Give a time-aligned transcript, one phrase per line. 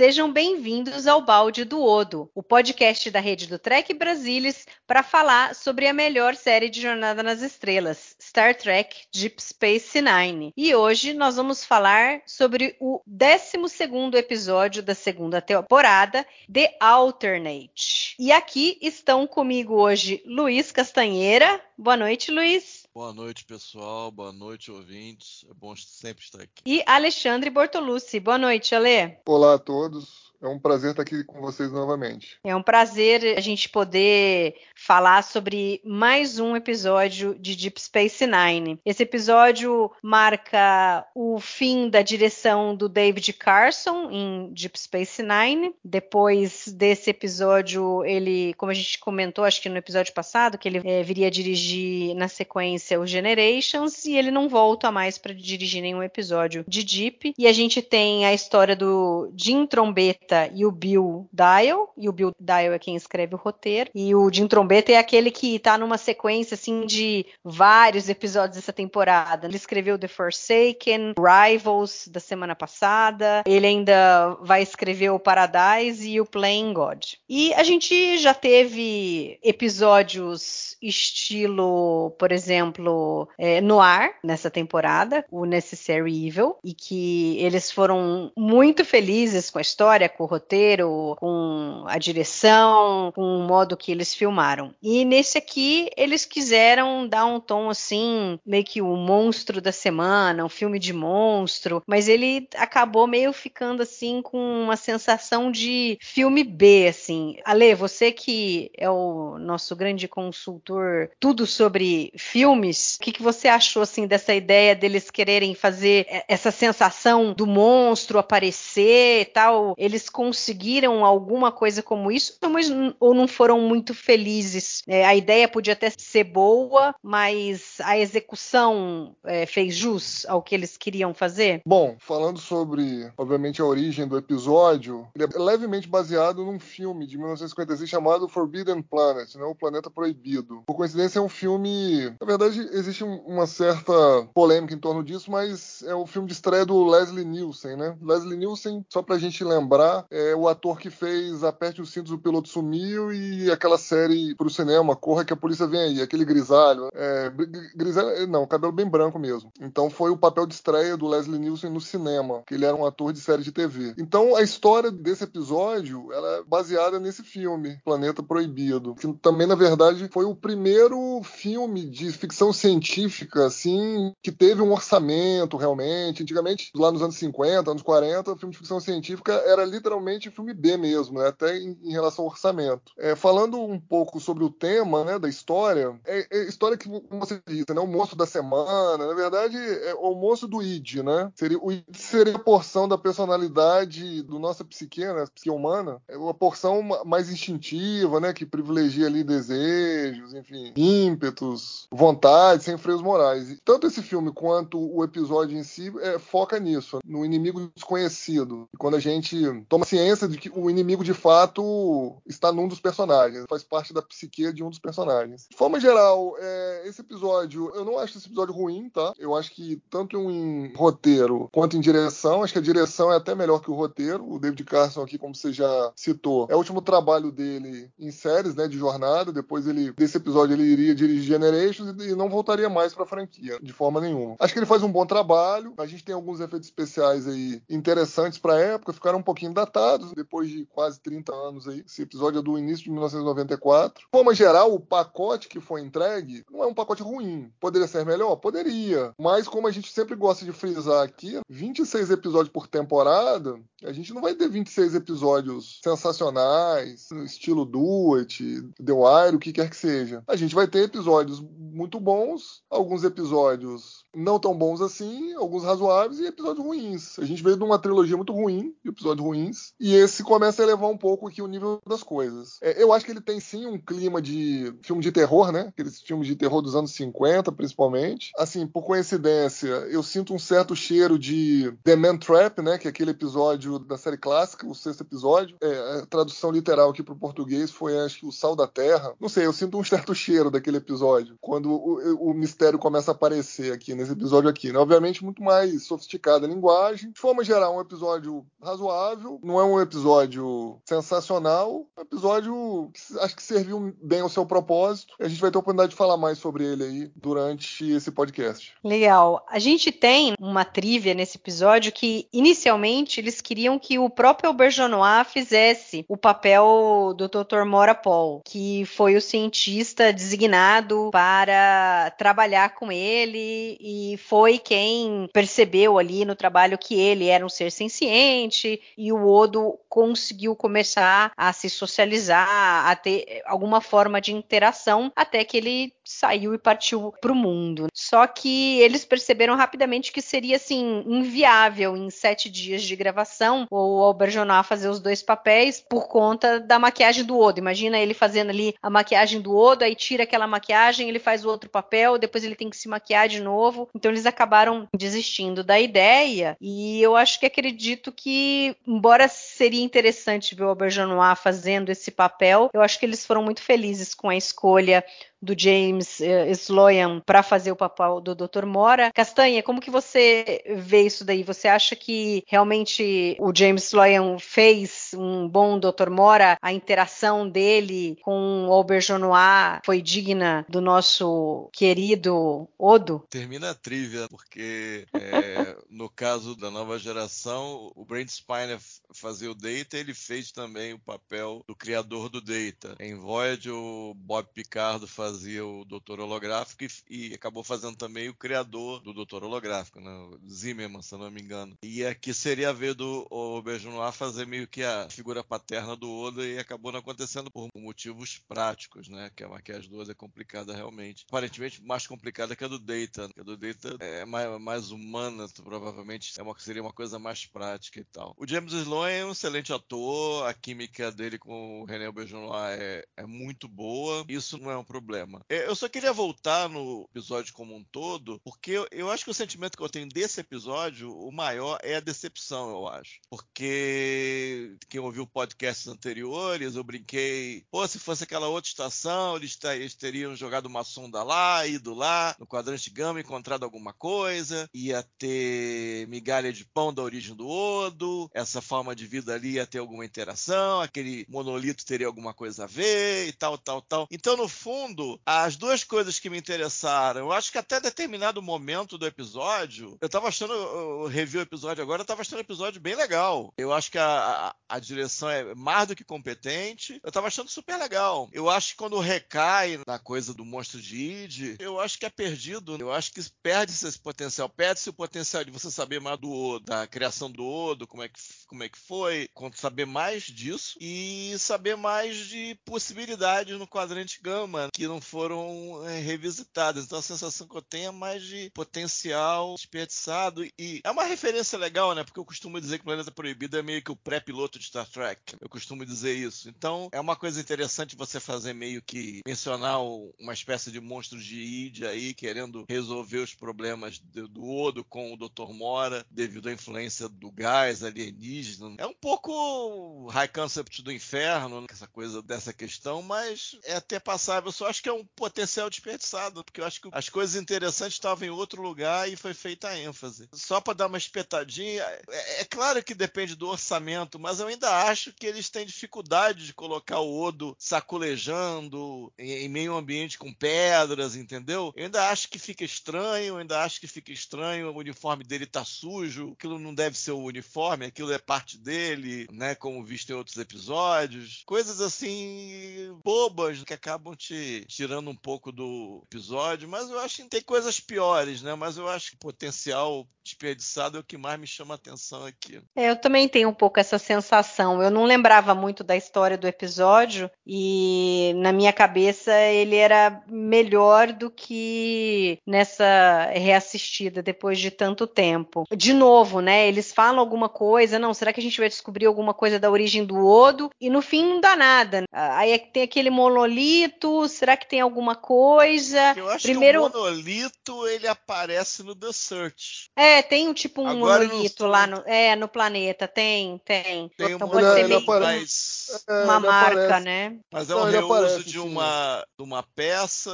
[0.00, 5.54] Sejam bem-vindos ao Balde do Odo, o podcast da rede do Trek Brasilis para falar
[5.54, 10.54] sobre a melhor série de Jornada nas Estrelas, Star Trek Deep Space Nine.
[10.56, 18.16] E hoje nós vamos falar sobre o 12º episódio da segunda temporada, The Alternate.
[18.18, 21.60] E aqui estão comigo hoje Luiz Castanheira.
[21.76, 22.88] Boa noite, Luiz.
[22.92, 24.10] Boa noite, pessoal.
[24.10, 25.44] Boa noite, ouvintes.
[25.48, 26.60] É bom sempre estar aqui.
[26.66, 28.18] E Alexandre Bortolucci.
[28.18, 29.16] Boa noite, Ale.
[29.26, 30.29] Olá a todos.
[30.42, 32.38] É um prazer estar aqui com vocês novamente.
[32.42, 38.80] É um prazer a gente poder falar sobre mais um episódio de Deep Space Nine.
[38.84, 45.74] Esse episódio marca o fim da direção do David Carson em Deep Space Nine.
[45.84, 50.80] Depois desse episódio, ele, como a gente comentou, acho que no episódio passado, que ele
[50.84, 56.02] é, viria dirigir na sequência o Generations e ele não volta mais para dirigir nenhum
[56.02, 57.34] episódio de Deep.
[57.36, 62.12] E a gente tem a história do Jim Trombeta e o Bill Dial, e o
[62.12, 65.76] Bill Dial é quem escreve o roteiro, e o Jim Trombeta é aquele que tá
[65.76, 69.46] numa sequência assim de vários episódios dessa temporada.
[69.46, 76.20] Ele escreveu The Forsaken, Rivals da semana passada, ele ainda vai escrever o Paradise e
[76.20, 77.04] o Playing God.
[77.28, 85.44] E a gente já teve episódios estilo, por exemplo, é, no ar nessa temporada, o
[85.44, 91.84] Necessary Evil, e que eles foram muito felizes com a história, com o roteiro, com
[91.86, 94.74] a direção, com o modo que eles filmaram.
[94.82, 100.44] E nesse aqui eles quiseram dar um tom assim, meio que o monstro da semana,
[100.44, 106.44] um filme de monstro, mas ele acabou meio ficando assim com uma sensação de filme
[106.44, 107.36] B, assim.
[107.42, 113.48] Ale, você que é o nosso grande consultor, tudo sobre filmes, o que, que você
[113.48, 119.74] achou assim dessa ideia deles quererem fazer essa sensação do monstro aparecer e tal?
[119.78, 124.82] Eles conseguiram alguma coisa como isso, mas, ou não foram muito felizes?
[124.86, 130.54] É, a ideia podia até ser boa, mas a execução é, fez jus ao que
[130.54, 131.62] eles queriam fazer?
[131.64, 137.16] Bom, falando sobre, obviamente, a origem do episódio, ele é levemente baseado num filme de
[137.16, 140.62] 1956 chamado Forbidden Planet, né, o Planeta Proibido.
[140.66, 142.10] Por coincidência, é um filme.
[142.20, 143.92] Na verdade, existe uma certa
[144.34, 147.96] polêmica em torno disso, mas é o filme de estreia do Leslie Nielsen, né?
[148.02, 152.18] Leslie Nielsen, só pra gente lembrar, é o ator que fez Aperte os Cintos, o
[152.18, 156.88] Piloto Sumiu e aquela série pro cinema, Corra que a Polícia Vem Aí, aquele grisalho.
[156.94, 157.32] É,
[157.74, 159.52] grisalho, não, cabelo bem branco mesmo.
[159.60, 162.86] Então foi o papel de estreia do Leslie Nielsen no cinema, que ele era um
[162.86, 163.94] ator de série de TV.
[163.98, 169.54] Então a história desse episódio ela é baseada nesse filme, Planeta Proibido, que também, na
[169.54, 176.22] verdade, foi o primeiro filme de ficção científica, assim, que teve um orçamento realmente.
[176.22, 179.89] Antigamente, lá nos anos 50, anos 40, o filme de ficção científica era literalmente
[180.30, 181.28] filme B mesmo, né?
[181.28, 182.92] até em, em, relação ao orçamento.
[182.98, 187.40] É, falando um pouco sobre o tema né, da história, é, é história que, você
[187.46, 191.32] disse, né, o monstro da semana, na verdade, é o monstro do id, né?
[191.34, 196.16] Seria, o id seria a porção da personalidade do nossa psique, né, psique humana, é
[196.16, 203.58] uma porção mais instintiva, né, que privilegia ali desejos, enfim, ímpetos, vontade, sem freios morais.
[203.64, 208.68] Tanto esse filme quanto o episódio em si é, foca nisso, no inimigo desconhecido.
[208.72, 209.36] E quando a gente
[209.70, 214.02] toma ciência de que o inimigo de fato está num dos personagens, faz parte da
[214.02, 215.46] psique de um dos personagens.
[215.48, 219.14] De forma geral, é, esse episódio, eu não acho esse episódio ruim, tá?
[219.16, 223.32] Eu acho que tanto em roteiro quanto em direção, acho que a direção é até
[223.34, 224.28] melhor que o roteiro.
[224.28, 228.56] O David Carson aqui, como você já citou, é o último trabalho dele em séries,
[228.56, 229.32] né, de jornada.
[229.32, 233.58] Depois ele desse episódio ele iria dirigir Generations e não voltaria mais para a franquia
[233.62, 234.34] de forma nenhuma.
[234.40, 235.74] Acho que ele faz um bom trabalho.
[235.78, 240.48] A gente tem alguns efeitos especiais aí interessantes para época, ficaram um pouquinho datados, depois
[240.48, 241.84] de quase 30 anos aí.
[241.86, 244.04] Esse episódio é do início de 1994.
[244.04, 247.52] De forma geral, o pacote que foi entregue não é um pacote ruim.
[247.60, 248.36] Poderia ser melhor?
[248.36, 249.12] Poderia.
[249.18, 254.12] Mas como a gente sempre gosta de frisar aqui, 26 episódios por temporada, a gente
[254.14, 259.76] não vai ter 26 episódios sensacionais, estilo Do It, The Wire, o que quer que
[259.76, 260.22] seja.
[260.26, 266.20] A gente vai ter episódios muito bons, alguns episódios não tão bons assim, alguns razoáveis
[266.20, 267.18] e episódios ruins.
[267.18, 270.64] A gente veio de uma trilogia muito ruim, de episódios ruins, e esse começa a
[270.64, 272.58] elevar um pouco aqui o nível das coisas.
[272.62, 275.68] É, eu acho que ele tem sim um clima de filme de terror, né?
[275.68, 278.30] Aqueles filmes de terror dos anos 50, principalmente.
[278.36, 282.78] Assim, por coincidência, eu sinto um certo cheiro de The Man Trap, né?
[282.78, 285.56] Que é aquele episódio da série clássica, o sexto episódio.
[285.62, 289.14] É, a tradução literal aqui para o português foi, acho que, o Sal da Terra.
[289.20, 293.14] Não sei, eu sinto um certo cheiro daquele episódio, quando o, o mistério começa a
[293.14, 294.78] aparecer aqui nesse episódio aqui, né?
[294.78, 297.12] Obviamente muito mais sofisticada a linguagem.
[297.12, 303.18] De forma geral, um episódio razoável, não é um episódio sensacional, é um episódio que
[303.18, 305.14] acho que serviu bem ao seu propósito.
[305.20, 308.72] A gente vai ter a oportunidade de falar mais sobre ele aí durante esse podcast.
[308.82, 309.44] Legal.
[309.48, 315.28] A gente tem uma trivia nesse episódio que inicialmente eles queriam que o próprio Auberjonois
[315.28, 317.64] fizesse o papel do Dr.
[317.66, 325.98] Mora Paul, que foi o cientista designado para trabalhar com ele e foi quem percebeu
[325.98, 331.52] ali no trabalho que ele era um ser senciente e o Odo conseguiu começar a
[331.52, 337.32] se socializar, a ter alguma forma de interação até que ele saiu e partiu para
[337.32, 337.88] o mundo.
[337.92, 344.02] Só que eles perceberam rapidamente que seria assim inviável em sete dias de gravação o
[344.02, 347.58] Auberjonois fazer os dois papéis por conta da maquiagem do Odo.
[347.58, 351.48] Imagina ele fazendo ali a maquiagem do Odo, aí tira aquela maquiagem, ele faz o
[351.48, 353.79] outro papel, depois ele tem que se maquiar de novo.
[353.94, 356.56] Então eles acabaram desistindo da ideia.
[356.60, 362.70] E eu acho que acredito que, embora seria interessante ver o Auberjonois fazendo esse papel,
[362.72, 365.04] eu acho que eles foram muito felizes com a escolha
[365.42, 368.66] do James uh, Sloyan para fazer o papel do Dr.
[368.66, 369.10] Mora.
[369.12, 371.42] Castanha, como que você vê isso daí?
[371.42, 376.10] Você acha que realmente o James Sloyan fez um bom Dr.
[376.10, 376.58] Mora?
[376.60, 383.24] A interação dele com o Auberjonois foi digna do nosso querido Odo?
[383.30, 388.78] Termina a trivia, porque é, no caso da nova geração, o Brent Spiner
[389.14, 392.94] fazia o Data, ele fez também o papel do criador do Data.
[392.98, 398.28] Em Voyager, o Bob Picardo fazia fazia o Doutor Holográfico e, e, acabou fazendo também
[398.28, 400.10] o criador do Doutor Holográfico, né?
[400.48, 401.76] Zimmerman, se não me engano.
[401.82, 406.44] E aqui seria a vez do Auberjonois fazer meio que a figura paterna do Oda
[406.44, 409.30] e acabou não acontecendo por motivos práticos, né?
[409.36, 411.24] Que a maquiagem do Oda é complicada realmente.
[411.28, 413.28] Aparentemente mais complicada que a do Data.
[413.28, 413.34] Né?
[413.38, 418.00] A do Data é mais, mais humana, provavelmente é uma, seria uma coisa mais prática
[418.00, 418.34] e tal.
[418.36, 423.04] O James Sloan é um excelente ator, a química dele com o René Auberjonois é,
[423.16, 424.24] é muito boa.
[424.28, 425.44] Isso não é um problema problema.
[425.48, 429.34] Eu só queria voltar no episódio como um todo, porque eu, eu, acho que o
[429.34, 433.20] sentimento que eu tenho desse episódio, o maior é a decepção, eu acho.
[433.28, 439.94] Porque quem ouviu podcasts anteriores, eu brinquei, pô, se fosse aquela outra estação, eles, eles
[439.94, 446.06] teriam jogado uma sonda lá, ido lá, no quadrante gama, encontrado alguma coisa, ia ter
[446.08, 450.04] migalha de pão da origem do Odo, essa forma de vida ali ia ter alguma
[450.04, 454.06] interação, aquele monolito teria alguma coisa a ver e tal, tal, tal.
[454.10, 458.98] Então, no fundo, as duas coisas que me interessaram, eu acho que até determinado momento
[458.98, 462.80] do episódio, eu tava achando, eu revi o episódio agora, eu tava achando o episódio
[462.80, 463.52] bem legal.
[463.56, 467.00] Eu acho que a, a, a direção é mais do que competente.
[467.02, 468.28] Eu tava achando super legal.
[468.32, 472.10] Eu acho que quando recai na coisa do monstro de Id, eu acho que é
[472.10, 472.76] perdido.
[472.78, 474.48] Eu acho que perde-se esse potencial.
[474.48, 478.20] Perde-se o potencial de você saber mais do da criação do Odo, como é que,
[478.46, 484.68] como é que foi, saber mais disso e saber mais de possibilidades no quadrante gama
[484.72, 486.84] que não foram é, revisitadas.
[486.84, 490.44] Então a sensação que eu tenho é mais de potencial desperdiçado.
[490.58, 492.04] E é uma referência legal, né?
[492.04, 495.36] Porque eu costumo dizer que Planeta Proibido é meio que o pré-piloto de Star Trek.
[495.40, 496.48] Eu costumo dizer isso.
[496.48, 501.36] Então é uma coisa interessante você fazer meio que mencionar uma espécie de monstro de
[501.40, 505.52] id aí, querendo resolver os problemas do, do Odo com o Dr.
[505.52, 508.74] Mora, devido à influência do gás alienígena.
[508.78, 514.48] É um pouco high concept do inferno, essa coisa dessa questão, mas é até passável.
[514.48, 517.94] Eu só acho que é um potencial desperdiçado, porque eu acho que as coisas interessantes
[517.94, 520.28] estavam em outro lugar e foi feita a ênfase.
[520.32, 524.86] Só para dar uma espetadinha, é, é, claro que depende do orçamento, mas eu ainda
[524.86, 530.32] acho que eles têm dificuldade de colocar o Odo sacolejando em, em meio ambiente com
[530.32, 531.72] pedras, entendeu?
[531.76, 535.64] Eu ainda acho que fica estranho, ainda acho que fica estranho, o uniforme dele tá
[535.64, 540.14] sujo, aquilo não deve ser o uniforme, aquilo é parte dele, né, como visto em
[540.14, 541.42] outros episódios.
[541.46, 547.28] Coisas assim bobas que acabam te tirando um pouco do episódio, mas eu acho que
[547.28, 548.54] tem coisas piores, né?
[548.54, 552.24] Mas eu acho que o potencial desperdiçado é o que mais me chama a atenção
[552.24, 552.60] aqui.
[552.74, 554.82] É, eu também tenho um pouco essa sensação.
[554.82, 561.12] Eu não lembrava muito da história do episódio e na minha cabeça ele era melhor
[561.12, 565.64] do que nessa reassistida depois de tanto tempo.
[565.76, 566.68] De novo, né?
[566.68, 570.04] Eles falam alguma coisa, não, será que a gente vai descobrir alguma coisa da origem
[570.04, 570.70] do Odo?
[570.80, 572.04] E no fim não dá nada.
[572.12, 576.14] Aí é tem aquele monolito, será que tem alguma coisa?
[576.16, 576.80] Eu acho Primeiro...
[576.80, 579.90] que o monolito ele aparece no The Search.
[579.96, 584.08] É, tem um tipo um Agora monolito lá no, é, no planeta, tem, tem.
[584.10, 586.04] Tem então um pode ser meio mas...
[586.08, 587.04] É, uma marca, aparece.
[587.04, 587.38] né?
[587.52, 590.30] Mas é um reuso aparece, de uma, de uma peça,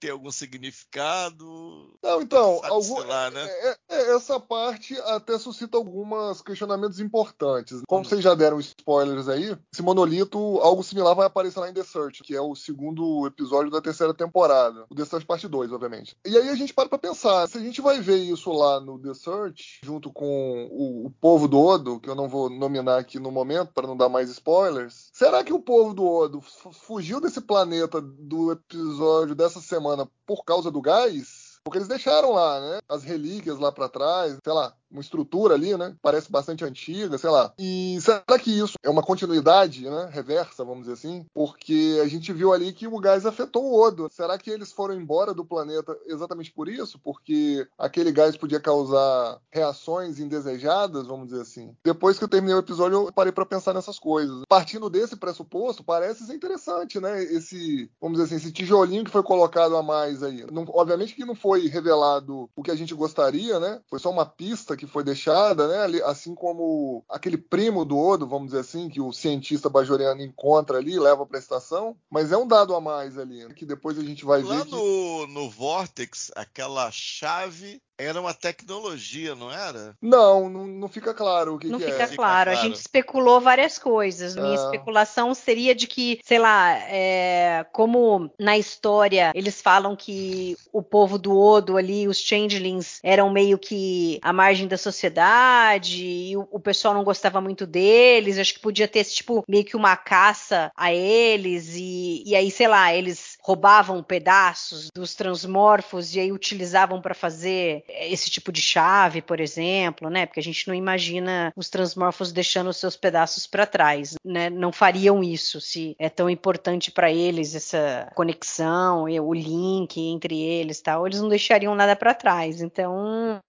[0.00, 1.96] tem algum significado?
[2.02, 3.44] Não, então, algum, lá, né?
[3.44, 7.80] É, é, essa parte até suscita alguns questionamentos importantes.
[7.86, 8.04] Como hum.
[8.04, 12.22] vocês já deram spoilers aí, esse monolito, algo similar vai aparecer lá em The Search,
[12.22, 14.86] que é o segundo episódio da terceira temporada.
[14.90, 16.16] O The Search parte 2, obviamente.
[16.24, 18.98] E aí a gente para pra pensar, se a gente vai ver isso lá no
[18.98, 23.18] The Search, junto com o, o povo do Odo, que eu não vou nominar aqui
[23.18, 27.40] no momento para não dar mais spoilers, será que o povo do Odo fugiu desse
[27.40, 31.54] planeta do episódio dessa semana por causa do gás?
[31.64, 32.80] Porque eles deixaram lá, né?
[32.86, 35.94] As relíquias lá para trás, sei lá, uma estrutura ali, né?
[36.00, 37.52] Parece bastante antiga, sei lá.
[37.58, 40.08] E será que isso é uma continuidade, né?
[40.10, 41.26] Reversa, vamos dizer assim?
[41.34, 44.08] Porque a gente viu ali que o gás afetou o Odo.
[44.10, 46.98] Será que eles foram embora do planeta exatamente por isso?
[46.98, 51.74] Porque aquele gás podia causar reações indesejadas, vamos dizer assim.
[51.84, 54.42] Depois que eu terminei o episódio, eu parei para pensar nessas coisas.
[54.48, 57.22] Partindo desse pressuposto, parece ser interessante, né?
[57.22, 60.46] Esse, vamos dizer assim, esse tijolinho que foi colocado a mais aí.
[60.52, 63.80] Não, obviamente que não foi revelado o que a gente gostaria, né?
[63.88, 66.00] Foi só uma pista que que foi deixada, né?
[66.04, 70.98] Assim como aquele primo do Odo, vamos dizer assim, que o cientista bajoriano encontra ali,
[70.98, 73.54] leva para a estação, mas é um dado a mais ali, né?
[73.54, 74.58] que depois a gente vai Lá ver.
[74.58, 75.32] Lá no, que...
[75.32, 79.96] no Vortex, aquela chave era uma tecnologia, não era?
[80.00, 82.06] Não, não, não fica claro o que, não que fica é.
[82.06, 82.10] Claro.
[82.10, 84.34] Fica claro, a gente especulou várias coisas.
[84.34, 84.54] Minha é.
[84.54, 91.18] especulação seria de que, sei lá, é, como na história eles falam que o povo
[91.18, 96.60] do Odo ali, os changelings, eram meio que a margem da sociedade e o, o
[96.60, 98.38] pessoal não gostava muito deles.
[98.38, 102.68] Acho que podia ter, tipo, meio que uma caça a eles e, e aí, sei
[102.68, 109.20] lá, eles roubavam pedaços dos transmorfos e aí utilizavam para fazer esse tipo de chave,
[109.20, 110.24] por exemplo, né?
[110.24, 114.48] Porque a gente não imagina os transmorfos deixando os seus pedaços para trás, né?
[114.48, 120.80] Não fariam isso se é tão importante para eles essa conexão, o link entre eles,
[120.80, 121.06] tal.
[121.06, 122.62] Eles não deixariam nada para trás.
[122.62, 123.42] Então,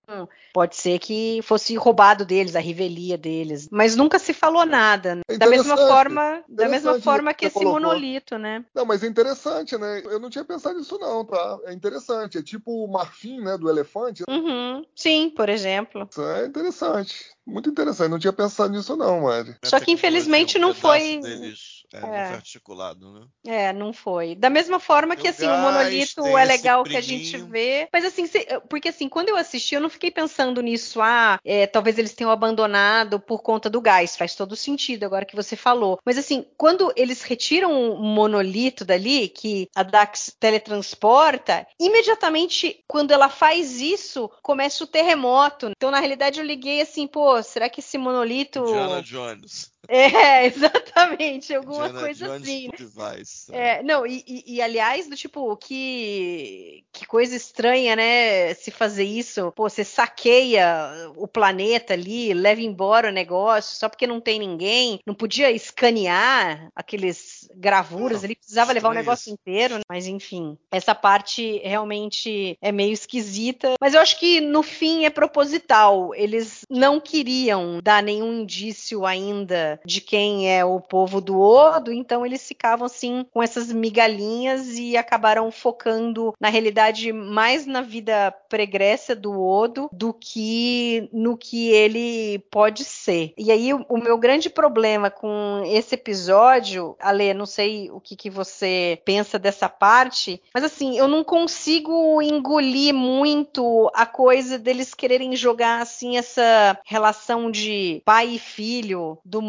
[0.53, 5.19] pode ser que fosse roubado deles a revelia deles, mas nunca se falou nada.
[5.29, 7.79] É da mesma forma, da mesma forma que, que esse colocou.
[7.79, 8.65] monolito, né?
[8.73, 9.84] Não, mas é interessante, né?
[10.05, 11.59] Eu não tinha pensado nisso não, tá?
[11.65, 12.37] É interessante.
[12.37, 14.85] É tipo o marfim, né, do elefante, Uhum.
[14.95, 16.07] Sim, por exemplo.
[16.09, 17.25] Isso é interessante.
[17.45, 18.09] Muito interessante.
[18.09, 19.55] Não tinha pensado nisso, não, Mari.
[19.63, 21.19] Só que infelizmente um não foi.
[21.19, 22.19] Deles é, é.
[22.33, 23.27] articulado, né?
[23.45, 24.35] É, não foi.
[24.35, 27.87] Da mesma forma que, assim, o monolito é legal que a gente vê.
[27.91, 28.25] Mas, assim,
[28.69, 31.01] porque, assim, quando eu assisti, eu não fiquei pensando nisso.
[31.01, 34.15] Ah, é, talvez eles tenham abandonado por conta do gás.
[34.15, 35.99] Faz todo sentido agora que você falou.
[36.05, 43.29] Mas, assim, quando eles retiram o monolito dali, que a Dax teletransporta, imediatamente, quando ela
[43.29, 45.71] faz isso, começa o terremoto.
[45.75, 48.59] Então, na realidade, eu liguei assim, pô, será que esse monolito.
[48.59, 49.74] Indiana Jones.
[49.87, 52.69] É, exatamente, alguma Diana coisa assim.
[52.77, 58.53] Device, é, não, e, e, e, aliás, do tipo, que, que coisa estranha, né?
[58.53, 64.07] Se fazer isso, pô, você saqueia o planeta ali, leva embora o negócio só porque
[64.07, 69.81] não tem ninguém, não podia escanear aqueles gravuras ali, precisava levar o negócio inteiro, né?
[69.89, 75.09] mas enfim, essa parte realmente é meio esquisita, mas eu acho que no fim é
[75.09, 81.91] proposital, eles não queriam dar nenhum indício ainda de quem é o povo do Odo,
[81.91, 88.33] então eles ficavam assim com essas migalhinhas e acabaram focando na realidade mais na vida
[88.49, 93.33] pregressa do Odo do que no que ele pode ser.
[93.37, 98.15] E aí o, o meu grande problema com esse episódio, Ale, não sei o que,
[98.15, 104.93] que você pensa dessa parte, mas assim, eu não consigo engolir muito a coisa deles
[104.93, 109.41] quererem jogar assim essa relação de pai e filho do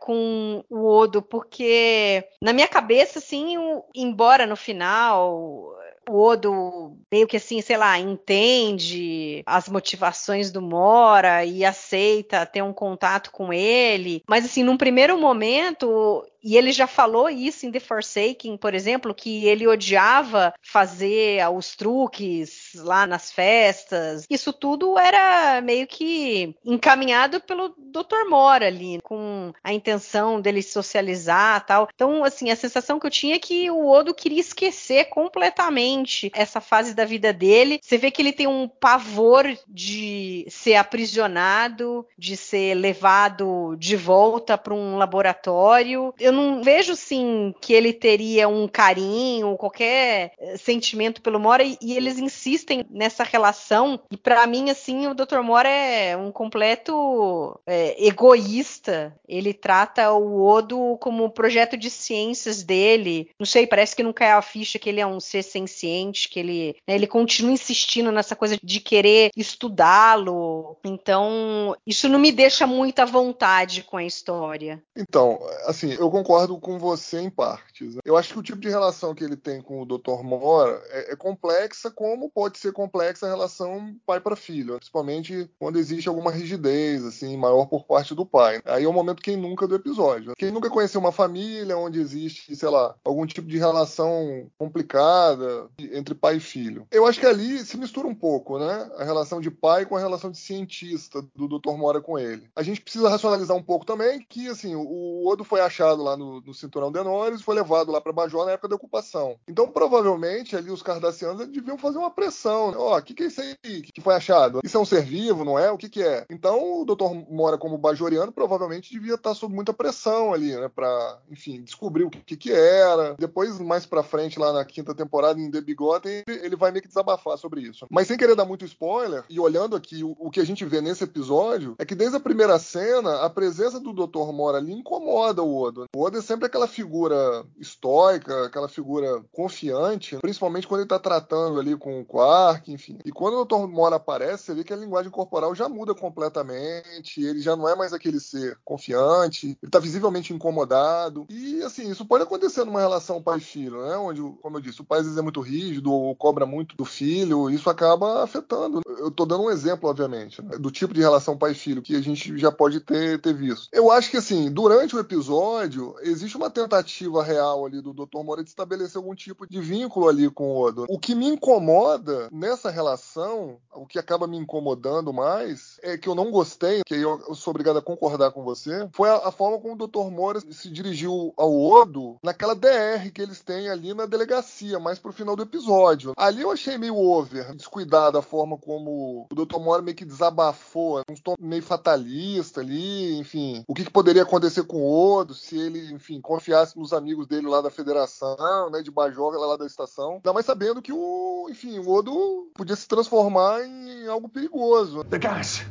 [0.00, 3.56] Com o Odo, porque na minha cabeça, assim,
[3.94, 5.74] embora no final
[6.08, 12.62] o Odo meio que assim, sei lá, entende as motivações do Mora e aceita ter
[12.62, 14.22] um contato com ele.
[14.28, 19.14] Mas assim, num primeiro momento, e ele já falou isso em The Forsaken, por exemplo,
[19.14, 24.26] que ele odiava fazer os truques lá nas festas.
[24.28, 28.28] Isso tudo era meio que encaminhado pelo Dr.
[28.28, 31.88] Mora ali, com a intenção dele socializar tal.
[31.94, 36.60] Então, assim, a sensação que eu tinha é que o Odo queria esquecer completamente essa
[36.60, 37.80] fase da vida dele.
[37.82, 44.58] Você vê que ele tem um pavor de ser aprisionado, de ser levado de volta
[44.58, 46.12] para um laboratório.
[46.18, 51.78] Eu não vejo, sim, que ele teria um carinho, qualquer eh, sentimento pelo Mora, e,
[51.80, 54.00] e eles insistem nessa relação.
[54.10, 55.40] E para mim, assim, o Dr.
[55.42, 59.14] Mora é um completo é, egoísta.
[59.28, 63.30] Ele trata o Odo como um projeto de ciências dele.
[63.38, 66.38] Não sei, parece que não cai a ficha que ele é um ser senciente, que
[66.40, 70.76] ele, né, ele continua insistindo nessa coisa de querer estudá-lo.
[70.84, 74.82] Então, isso não me deixa muita vontade com a história.
[74.96, 77.94] Então, assim, eu concordo concordo com você em partes.
[77.94, 78.00] Né?
[78.02, 80.22] Eu acho que o tipo de relação que ele tem com o Dr.
[80.22, 85.78] Mora é, é complexa, como pode ser complexa a relação pai para filho, principalmente quando
[85.78, 88.62] existe alguma rigidez assim maior por parte do pai.
[88.64, 90.34] Aí é o momento quem nunca do episódio.
[90.36, 96.14] Quem nunca conheceu uma família onde existe, sei lá, algum tipo de relação complicada entre
[96.14, 96.86] pai e filho.
[96.90, 98.90] Eu acho que ali se mistura um pouco, né?
[98.96, 101.72] A relação de pai com a relação de cientista do Dr.
[101.76, 102.48] Mora com ele.
[102.56, 106.34] A gente precisa racionalizar um pouco também que assim, o Odo foi achado lá no
[106.40, 109.36] no, cinturão de Honores e foi levado lá para Bajor na época da ocupação.
[109.48, 112.70] Então, provavelmente, ali os cardassianos deviam fazer uma pressão.
[112.70, 112.76] Né?
[112.78, 113.00] Ó, né?
[113.00, 114.60] o que, que é isso aí que foi achado?
[114.64, 115.70] Isso é um ser vivo, não é?
[115.70, 116.24] O que, que é?
[116.30, 120.68] Então, o doutor Mora, como bajoriano, provavelmente devia estar sob muita pressão ali, né?
[120.68, 123.14] Para, enfim, descobrir o que, que era.
[123.18, 126.88] Depois, mais para frente, lá na quinta temporada, em The Bigotten, ele vai meio que
[126.88, 127.86] desabafar sobre isso.
[127.90, 130.80] Mas sem querer dar muito spoiler, e olhando aqui o, o que a gente vê
[130.80, 134.32] nesse episódio, é que desde a primeira cena, a presença do Dr.
[134.32, 135.86] Mora ali incomoda o Odo.
[135.94, 141.60] O Odo é sempre aquela figura estoica, aquela figura confiante, principalmente quando ele está tratando
[141.60, 142.98] ali com o Quark, enfim.
[143.04, 143.68] E quando o Dr.
[143.68, 147.76] Mora aparece, você vê que a linguagem corporal já muda completamente, ele já não é
[147.76, 151.26] mais aquele ser confiante, ele está visivelmente incomodado.
[151.30, 153.96] E assim, isso pode acontecer numa relação pai-filho, né?
[153.96, 156.84] Onde, como eu disse, o pai às vezes é muito rígido ou cobra muito do
[156.84, 158.80] filho, isso acaba afetando.
[158.98, 160.58] Eu estou dando um exemplo, obviamente, né?
[160.58, 163.68] do tipo de relação pai-filho que a gente já pode ter, ter visto.
[163.72, 168.22] Eu acho que assim, durante o episódio, existe uma tentativa real ali do Dr.
[168.22, 170.86] Moura de estabelecer algum tipo de vínculo ali com o Odo.
[170.88, 176.14] O que me incomoda nessa relação, o que acaba me incomodando mais, é que eu
[176.14, 179.58] não gostei, que eu, eu sou obrigado a concordar com você, foi a, a, forma
[179.58, 180.10] como o Dr.
[180.10, 185.12] Moura se dirigiu ao Odo naquela DR que eles têm ali na delegacia, mais pro
[185.12, 186.12] final do episódio.
[186.16, 189.58] Ali eu achei meio over, descuidado a forma como o Dr.
[189.58, 194.64] Moura meio que desabafou, um tom meio fatalista ali, enfim, o que, que poderia acontecer
[194.64, 198.90] com o Odo se ele enfim, confiasse nos amigos dele lá da federação, né, de
[198.90, 200.14] Bajor, lá da estação.
[200.14, 205.04] Ainda mais sabendo que o, enfim, o Odo podia se transformar em algo perigoso.
[205.04, 205.64] The gas.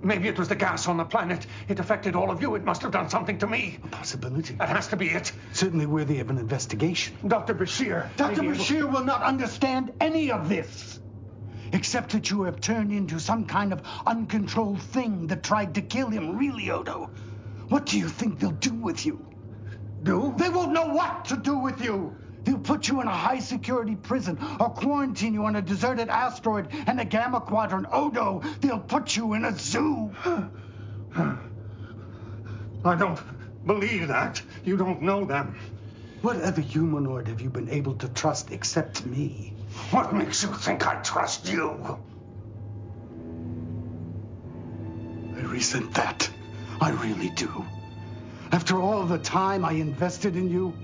[0.00, 1.46] Maybe it was the gas on the planet.
[1.68, 2.54] It affected all of you.
[2.54, 3.80] It must have done something to me.
[3.82, 4.54] A possibility.
[4.54, 5.32] That has to be it.
[5.52, 7.16] Certainly worthy of an investigation.
[7.26, 7.54] Dr.
[7.54, 8.06] Bashir.
[8.16, 8.42] Dr.
[8.42, 11.00] Bashir will not understand any of this.
[11.72, 16.08] Except that you have turned into some kind of uncontrolled thing that tried to kill
[16.08, 17.10] him, really, Odo.
[17.68, 19.28] What do you think they'll do with you?
[20.02, 20.34] do?
[20.36, 22.16] They won't know what to do with you.
[22.44, 26.68] They'll put you in a high security prison or quarantine you on a deserted asteroid
[26.86, 27.86] in the Gamma Quadrant.
[27.92, 30.10] Oh no, they'll put you in a zoo.
[32.84, 33.20] I don't
[33.66, 34.40] believe that.
[34.64, 35.58] You don't know them.
[36.22, 39.54] What other humanoid have you been able to trust except me?
[39.90, 41.98] What makes you think I trust you?
[45.36, 46.30] I resent that.
[46.80, 47.64] I really do.
[48.52, 50.74] After all the time I invested in you,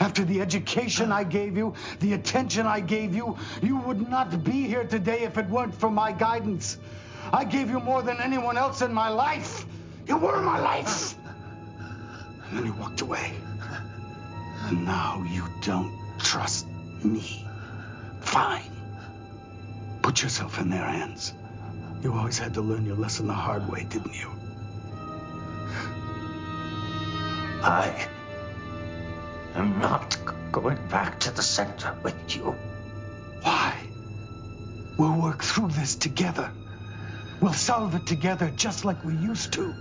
[0.00, 4.66] after the education I gave you, the attention I gave you, you would not be
[4.66, 6.78] here today if it weren't for my guidance.
[7.32, 9.64] I gave you more than anyone else in my life.
[10.06, 11.14] You were my life.
[12.48, 13.32] And then you walked away.
[14.64, 16.66] And now you don't trust
[17.02, 17.46] me.
[18.20, 18.70] Fine.
[20.02, 21.32] Put yourself in their hands.
[22.02, 24.35] You always had to learn your lesson the hard way, didn't you?
[27.62, 28.08] I
[29.54, 30.16] am not
[30.52, 32.54] going back to the center with you.
[33.42, 33.74] Why?
[34.98, 36.50] We'll work through this together.
[37.40, 39.74] We'll solve it together just like we used to.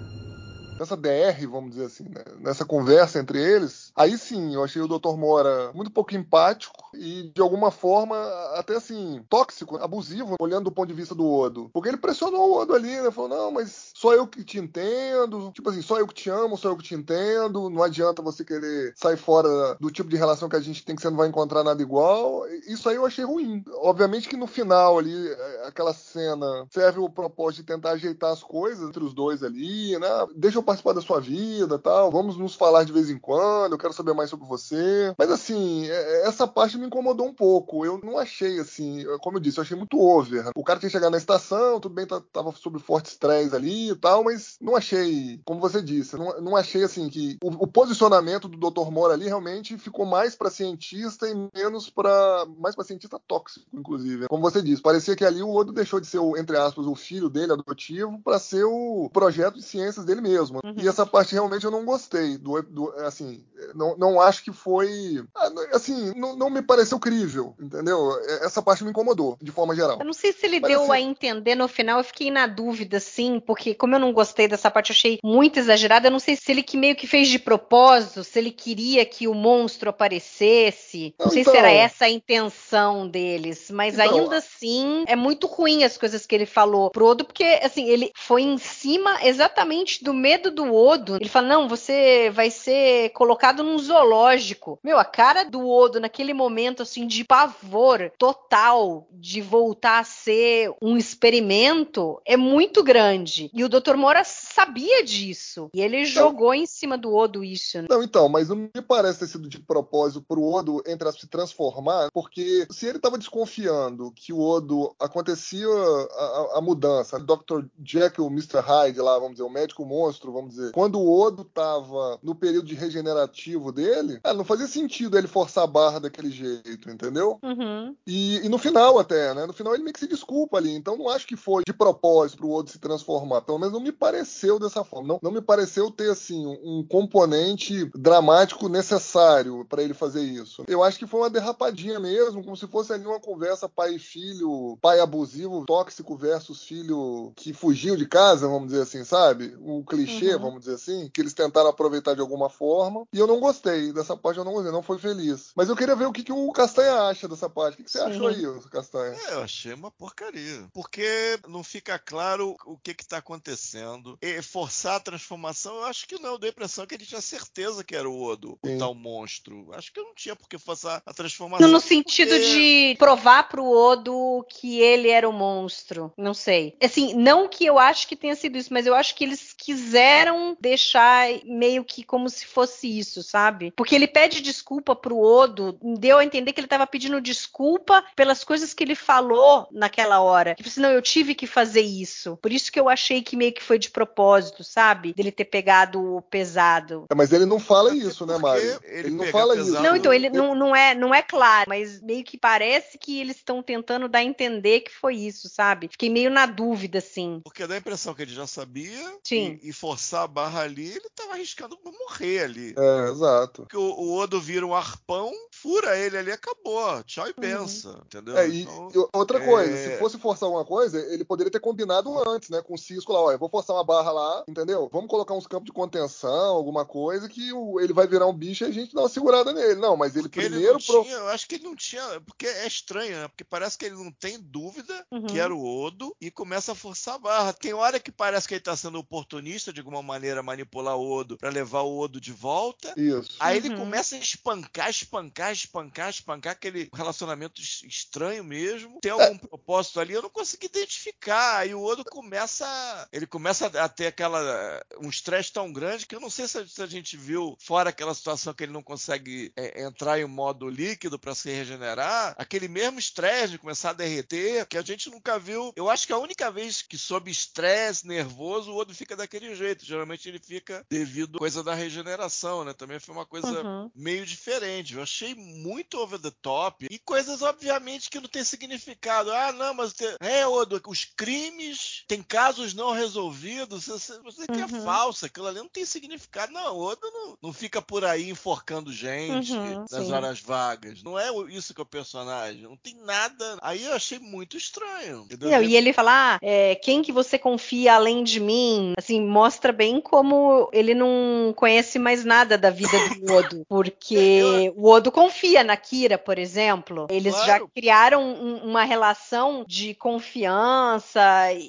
[0.80, 2.24] Nessa DR, vamos dizer assim, né?
[2.40, 5.16] nessa conversa entre eles, aí sim eu achei o Dr.
[5.18, 8.16] Mora muito pouco empático e de alguma forma
[8.56, 11.70] até assim, tóxico, abusivo, olhando do ponto de vista do Odo.
[11.74, 13.12] Porque ele pressionou o Odo ali, né?
[13.12, 16.58] Falou: não, mas só eu que te entendo, tipo assim, só eu que te amo,
[16.58, 20.50] só eu que te entendo, não adianta você querer sair fora do tipo de relação
[20.50, 22.48] que a gente tem que você não vai encontrar nada igual.
[22.68, 23.64] Isso aí eu achei ruim.
[23.82, 25.30] Obviamente que no final ali,
[25.66, 30.08] aquela cena serve o propósito de tentar ajeitar as coisas entre os dois ali, né?
[30.36, 33.78] Deixa eu participar da sua vida tal, vamos nos falar de vez em quando, eu
[33.78, 35.14] quero saber mais sobre você.
[35.18, 35.88] Mas assim,
[36.24, 37.86] essa parte me incomodou um pouco.
[37.86, 40.50] Eu não achei assim, como eu disse, eu achei muito over.
[40.56, 43.96] O cara tinha que chegar na estação, tudo bem, tava sob forte estresse ali e
[43.96, 48.48] tal, mas não achei, como você disse, não, não achei assim que o, o posicionamento
[48.48, 48.90] do Dr.
[48.92, 54.28] Mora ali realmente ficou mais para cientista e menos para mais para cientista tóxico, inclusive.
[54.28, 56.96] Como você disse, parecia que ali o Odo deixou de ser o entre aspas o
[56.96, 60.60] filho dele adotivo para ser o projeto de ciências dele mesmo.
[60.64, 60.76] Uhum.
[60.78, 62.38] E essa parte realmente eu não gostei.
[62.38, 63.44] Do, do assim,
[63.74, 65.26] não, não acho que foi.
[65.72, 68.12] Assim, não, não, me pareceu crível, entendeu?
[68.42, 69.98] Essa parte me incomodou, de forma geral.
[70.00, 73.00] Eu não sei se ele deu assim, a entender no final, eu fiquei na dúvida,
[73.00, 76.08] sim, porque como eu não gostei dessa parte, eu achei muito exagerada.
[76.08, 79.28] Eu não sei se ele que meio que fez de propósito, se ele queria que
[79.28, 81.14] o monstro aparecesse.
[81.20, 85.16] Não, não sei então, se era essa a intenção deles, mas então, ainda assim é
[85.16, 89.20] muito ruim as coisas que ele falou pro Odo, porque assim, ele foi em cima
[89.24, 91.18] exatamente do medo do Odo.
[91.18, 94.80] Ele fala: não, você vai ser colocado num zoológico.
[94.84, 100.72] Meu, a cara do Odo naquele momento, assim, de pavor total de voltar a ser
[100.82, 103.50] um experimento é muito grande.
[103.54, 103.96] E o Dr.
[103.96, 105.70] Mora sabia disso.
[105.74, 107.82] E ele jogou em cima do Odo isso.
[107.82, 107.88] Né?
[107.90, 111.28] Não, então, mas não me parece ter sido de propósito pro Odo, entre as se
[111.28, 117.66] transformar, porque se ele estava desconfiando que o Odo acontecia a, a, a mudança, Dr.
[117.84, 118.60] Jekyll, Mr.
[118.60, 122.68] Hyde lá, vamos dizer, o médico monstro, vamos dizer, quando o Odo tava no período
[122.68, 126.45] de regenerativo dele, ah, não fazia sentido ele forçar a barra daquele jeito,
[126.88, 127.40] entendeu?
[127.44, 127.96] Uhum.
[128.06, 129.46] E, e, no final até, né?
[129.46, 130.74] No final ele meio que se desculpa ali.
[130.74, 133.42] Então não acho que foi de propósito pro Odo se transformar.
[133.42, 135.08] Pelo menos não me pareceu dessa forma.
[135.08, 140.64] Não, não me pareceu ter, assim, um componente dramático necessário para ele fazer isso.
[140.68, 144.00] Eu acho que foi uma derrapadinha mesmo, como se fosse ali uma conversa pai e
[144.00, 149.56] filho, pai abusivo, tóxico versus filho que fugiu de casa, vamos dizer assim, sabe?
[149.62, 150.42] Um clichê, uhum.
[150.42, 153.06] vamos dizer assim, que eles tentaram aproveitar de alguma forma.
[153.14, 155.52] E eu não gostei dessa parte, eu não gostei, não foi feliz.
[155.56, 157.82] Mas eu queria ver o que, que o Castanha acha dessa parte.
[157.82, 158.06] O que, você Sim.
[158.06, 159.18] achou aí, Castanha?
[159.30, 160.68] É, eu achei uma porcaria.
[160.74, 164.18] Porque não fica claro o que está acontecendo.
[164.22, 166.38] E forçar a transformação, eu acho que não.
[166.38, 168.76] Deu a impressão que ele tinha certeza que era o Odo, Sim.
[168.76, 169.70] o tal monstro.
[169.74, 171.68] Acho que eu não tinha por que forçar a transformação.
[171.68, 172.46] No sentido porque...
[172.46, 176.12] de provar pro Odo que ele era o monstro.
[176.18, 176.76] Não sei.
[176.82, 180.58] Assim, não que eu acho que tenha sido isso, mas eu acho que eles quiseram
[180.60, 183.72] deixar meio que como se fosse isso, sabe?
[183.76, 188.44] Porque ele pede desculpa pro Odo, deu a entender que ele estava pedindo desculpa pelas
[188.44, 190.56] coisas que ele falou naquela hora.
[190.56, 192.38] Tipo assim, não, eu tive que fazer isso.
[192.42, 195.14] Por isso que eu achei que meio que foi de propósito, sabe?
[195.14, 197.06] Dele ter pegado o pesado.
[197.10, 198.80] É, mas ele não fala isso, né, Mário?
[198.84, 199.74] Ele, ele não fala pesado.
[199.74, 199.84] isso.
[199.84, 203.38] Não, então ele não, não, é, não é claro, mas meio que parece que eles
[203.38, 205.88] estão tentando dar a entender que foi isso, sabe?
[205.88, 207.42] Fiquei meio na dúvida, assim.
[207.44, 209.16] Porque dá a impressão que ele já sabia.
[209.24, 209.60] Sim.
[209.62, 212.76] E, e forçar a barra ali, ele tava arriscando morrer ali.
[212.78, 213.64] É, exato.
[213.64, 217.04] Porque o, o Odo vira um arpão, fura ele ali, acabou.
[217.04, 218.02] Tchau e benção, uhum.
[218.06, 218.38] entendeu?
[218.38, 219.92] É, e, então, e outra coisa, é...
[219.92, 223.22] se fosse forçar alguma coisa, ele poderia ter combinado antes, né, com o Cisco lá,
[223.22, 224.90] olha, vou forçar uma barra lá, entendeu?
[224.92, 228.64] Vamos colocar uns campos de contenção, alguma coisa, que o, ele vai virar um bicho
[228.64, 229.76] e a gente dá uma segurada nele.
[229.76, 230.78] Não, mas ele porque primeiro...
[230.78, 231.04] Ele pro...
[231.04, 233.28] tinha, eu acho que ele não tinha, porque é estranho, né?
[233.28, 235.28] Porque parece que ele não tem dúvida uhum.
[235.28, 237.54] que era o Odo e começa a forçar a barra.
[237.54, 241.38] Tem hora que parece que ele tá sendo oportunista de alguma maneira manipular o Odo
[241.38, 242.94] para levar o Odo de volta.
[242.98, 243.36] Isso.
[243.40, 243.66] Aí uhum.
[243.66, 249.00] ele começa a espancar, espancar, espancar, espancar aquele relacionamento estranho mesmo.
[249.02, 249.38] Tem algum é.
[249.38, 251.58] propósito ali, eu não consegui identificar.
[251.60, 256.20] Aí o Odo começa, ele começa a ter aquela um estresse tão grande que eu
[256.20, 259.52] não sei se a, se a, gente viu fora aquela situação que ele não consegue
[259.56, 264.66] é, entrar em modo líquido para se regenerar, aquele mesmo estresse de começar a derreter
[264.68, 265.74] que a gente nunca viu.
[265.76, 269.66] Eu acho que a única vez que sob estresse nervoso o Odo fica daquele jeito
[269.66, 269.86] jeito.
[269.86, 272.74] Geralmente ele fica devido à coisa da regeneração, né?
[272.74, 273.92] Também foi uma coisa Uhum.
[273.96, 274.94] meio diferente.
[274.94, 279.32] Eu achei muito over the top e coisas, obviamente, que não tem significado.
[279.32, 283.88] Ah, não, mas te- é, Odo, os crimes tem casos não resolvidos.
[283.88, 284.84] Você, você que é Uhum.
[284.84, 286.52] falso, aquilo ali não tem significado.
[286.54, 290.14] Não, Odo não, não fica por aí enforcando gente Uhum, nas sim.
[290.14, 291.04] horas vagas.
[291.04, 292.64] Não é isso que é o personagem.
[292.64, 293.58] Não tem nada.
[293.62, 295.28] Aí eu achei muito estranho.
[295.42, 298.94] Não, e ele fala, ah, é, quem que você confia além de mim?
[298.98, 303.66] Assim, mostra bem como ele não conhece mais nada da vida do Odo.
[303.68, 307.08] Porque o Odo confia na Kira, por exemplo.
[307.10, 307.70] Eles já Claro.
[307.74, 311.22] criaram um- uma relação de confiança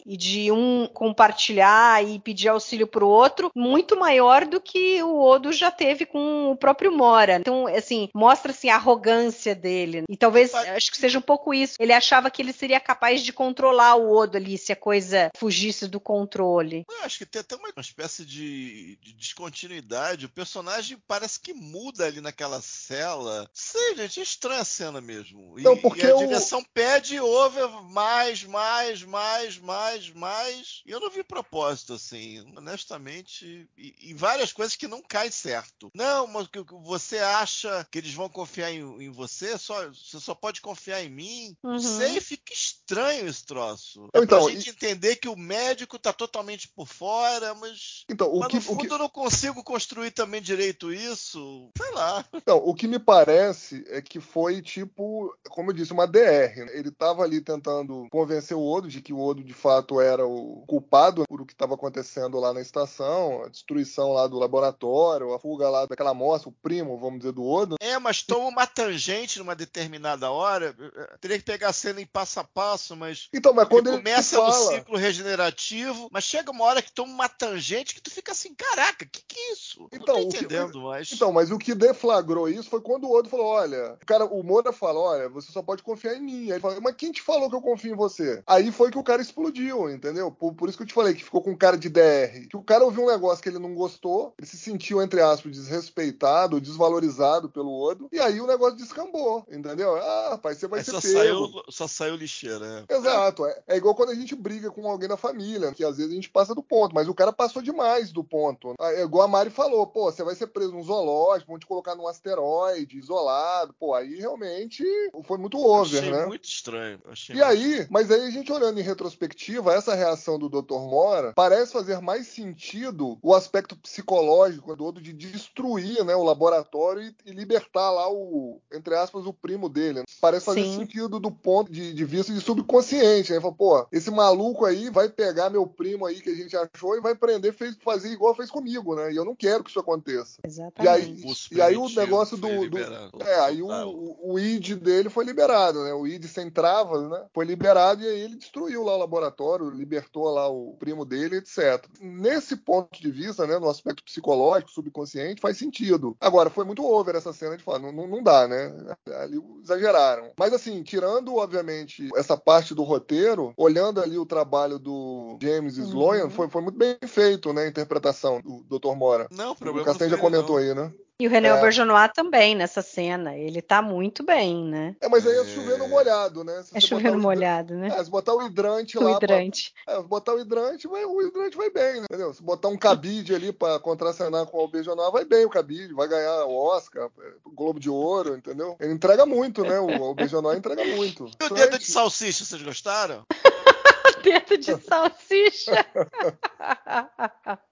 [0.04, 5.52] e de um compartilhar e pedir auxílio pro outro muito maior do que o Odo
[5.52, 7.36] já teve com o próprio Mora.
[7.36, 10.04] Então, assim, mostra assim, a arrogância dele.
[10.08, 11.74] E talvez, acho que seja um pouco isso.
[11.78, 15.88] Ele achava que ele seria capaz de controlar o Odo ali, se a coisa fugisse
[15.88, 16.84] do controle.
[16.88, 20.26] Eu acho que tem até uma, espécie de, de descontinuidade.
[20.26, 23.48] O personagem parece que muda ali naquela cela.
[23.52, 25.58] Sei, gente, é estranha a cena mesmo.
[25.58, 30.82] E, Não, porque e a o- direção pede over mais, mais, mais, mais, mais.
[30.86, 32.44] E eu não vi propósito, assim.
[32.56, 35.90] Honestamente, e, e várias coisas que não caem certo.
[35.94, 39.58] Não, mas que, que você acha que eles vão confiar em, em você?
[39.58, 41.56] Só, você só pode confiar em mim?
[41.62, 41.78] Uhum.
[41.78, 44.08] Sei, fica estranho esse troço.
[44.14, 48.04] Então, é pra e- gente entender que o médico tá totalmente por fora, mas.
[48.08, 51.70] Então, o mas que, no o fundo que, eu não consigo construir também direito isso.
[51.76, 52.24] Sei lá.
[52.46, 56.56] Não, o que me parece é que foi tipo, como eu disse, uma DR.
[56.64, 56.68] né?
[56.72, 60.64] Ele estava ali tentando convencer o Odo de que o Odo de fato era o
[60.66, 65.38] culpado por o que estava acontecendo lá na estação, a destruição lá do laboratório, a
[65.38, 67.76] fuga lá daquela moça, o primo, vamos dizer, do Odo.
[67.80, 70.74] É, mas toma uma tangente numa determinada hora.
[71.20, 73.28] Teria que pegar a cena em passo a passo, mas.
[73.32, 77.12] Então, mas quando ele começa fala, no ciclo regenerativo, mas chega uma hora que toma
[77.12, 79.88] uma tangente que tu fica assim, caraca, que que é isso?
[79.92, 81.10] Então, não tô que- entendendo mais.
[81.12, 84.42] Então, mas o que deflagrou isso foi quando o Odo falou: olha, o cara, o
[84.42, 86.42] Moura fala: olha, você só pode confiar em mim.
[86.44, 88.42] Aí ele fala, mas quem te falou que eu confio em você?
[88.46, 90.30] Aí foi que o cara explodiu, entendeu?
[90.30, 92.46] Por, por isso que eu te falei que ficou com cara de DR.
[92.48, 95.52] Que o cara ouviu um negócio que ele não gostou, ele se sentiu, entre aspas,
[95.52, 99.96] desrespeitado, desvalorizado pelo Odo, e aí o negócio descambou, entendeu?
[99.96, 101.12] Ah, rapaz, você vai Aí ser só pego.
[101.18, 102.84] saiu, só saiu lixeira.
[102.88, 102.94] é.
[102.96, 106.12] Exato, é, é igual quando a gente briga com alguém na família, que às vezes
[106.12, 108.74] a gente passa do ponto, mas o cara passou demais do ponto.
[108.80, 111.66] Ah, É igual a Mari falou, pô, você vai ser preso num zoológico, vão te
[111.66, 114.84] colocar num asteroide, isolado, pô, aí realmente
[115.24, 116.26] foi muito over, Achei né?
[116.26, 117.00] muito estranho.
[117.06, 120.74] Achei E aí, mas aí a gente olhando em retrospectiva, essa reação do Dr.
[120.74, 127.02] Mora parece fazer mais sentido o aspecto psicológico do outro de destruir né, o laboratório
[127.02, 130.02] e, e libertar lá o, entre aspas, o primo dele.
[130.20, 130.80] Parece fazer Sim.
[130.80, 133.40] sentido do ponto de, de vista de subconsciente, né?
[133.40, 137.00] Fala, pô, esse maluco aí vai pegar meu primo aí que a gente achou e
[137.00, 139.12] vai prender, fez, fazer igual fez comigo, né?
[139.12, 140.40] E eu não quero que isso aconteça.
[140.44, 140.88] E Exatamente.
[140.88, 142.78] aí, Impulso e aí o negócio do, do,
[143.22, 143.88] é, aí o, Total.
[143.90, 145.92] o, o id dele foi liberado, né?
[145.92, 147.24] O id sem travas, né?
[147.32, 151.84] Foi liberado e aí ele destruiu lá o laboratório, libertou lá o primo dele, etc.
[152.00, 156.16] Nesse ponto de vista, né, no aspecto psicológico, subconsciente, faz sentido.
[156.20, 158.74] Agora, foi muito over essa cena de falar, não, não, não dá, né?
[159.20, 160.30] Ali exageraram.
[160.38, 165.84] Mas assim, tirando, obviamente, essa parte do roteiro, olhando ali o trabalho do James Uhum.
[165.84, 167.64] Sloyan, foi, foi muito bem feito, né?
[167.64, 168.94] A interpretação do Dr.
[168.96, 169.26] Mora.
[169.30, 170.62] Não, o O problema Castanho já comentou não.
[170.62, 170.92] aí, né?
[171.18, 171.52] E o René É.
[171.52, 173.34] Auberjonois também nessa cena.
[173.34, 174.94] Ele tá muito bem, né?
[175.00, 175.44] É, mas aí é É.
[175.46, 176.62] chovendo molhado, né?
[176.62, 177.88] Se É chovendo o molhado, né?
[177.88, 179.18] É, se botar o hidrante O lá.
[179.18, 179.72] pra- hidrante.
[179.88, 182.06] É, se botar o hidrante, vai, o hidrante vai bem, né?
[182.10, 182.34] Entendeu?
[182.34, 186.06] Se botar um cabide ali pra contracenar com o Albejonal, vai bem o cabide, vai
[186.06, 187.08] ganhar o Oscar,
[187.44, 188.76] o Globo de Ouro, entendeu?
[188.78, 189.80] Ele entrega muito, né?
[189.80, 191.30] O Albejonal entrega muito.
[191.40, 193.24] E o dedo de salsicha, vocês gostaram?
[194.22, 195.86] Dedo de salsicha.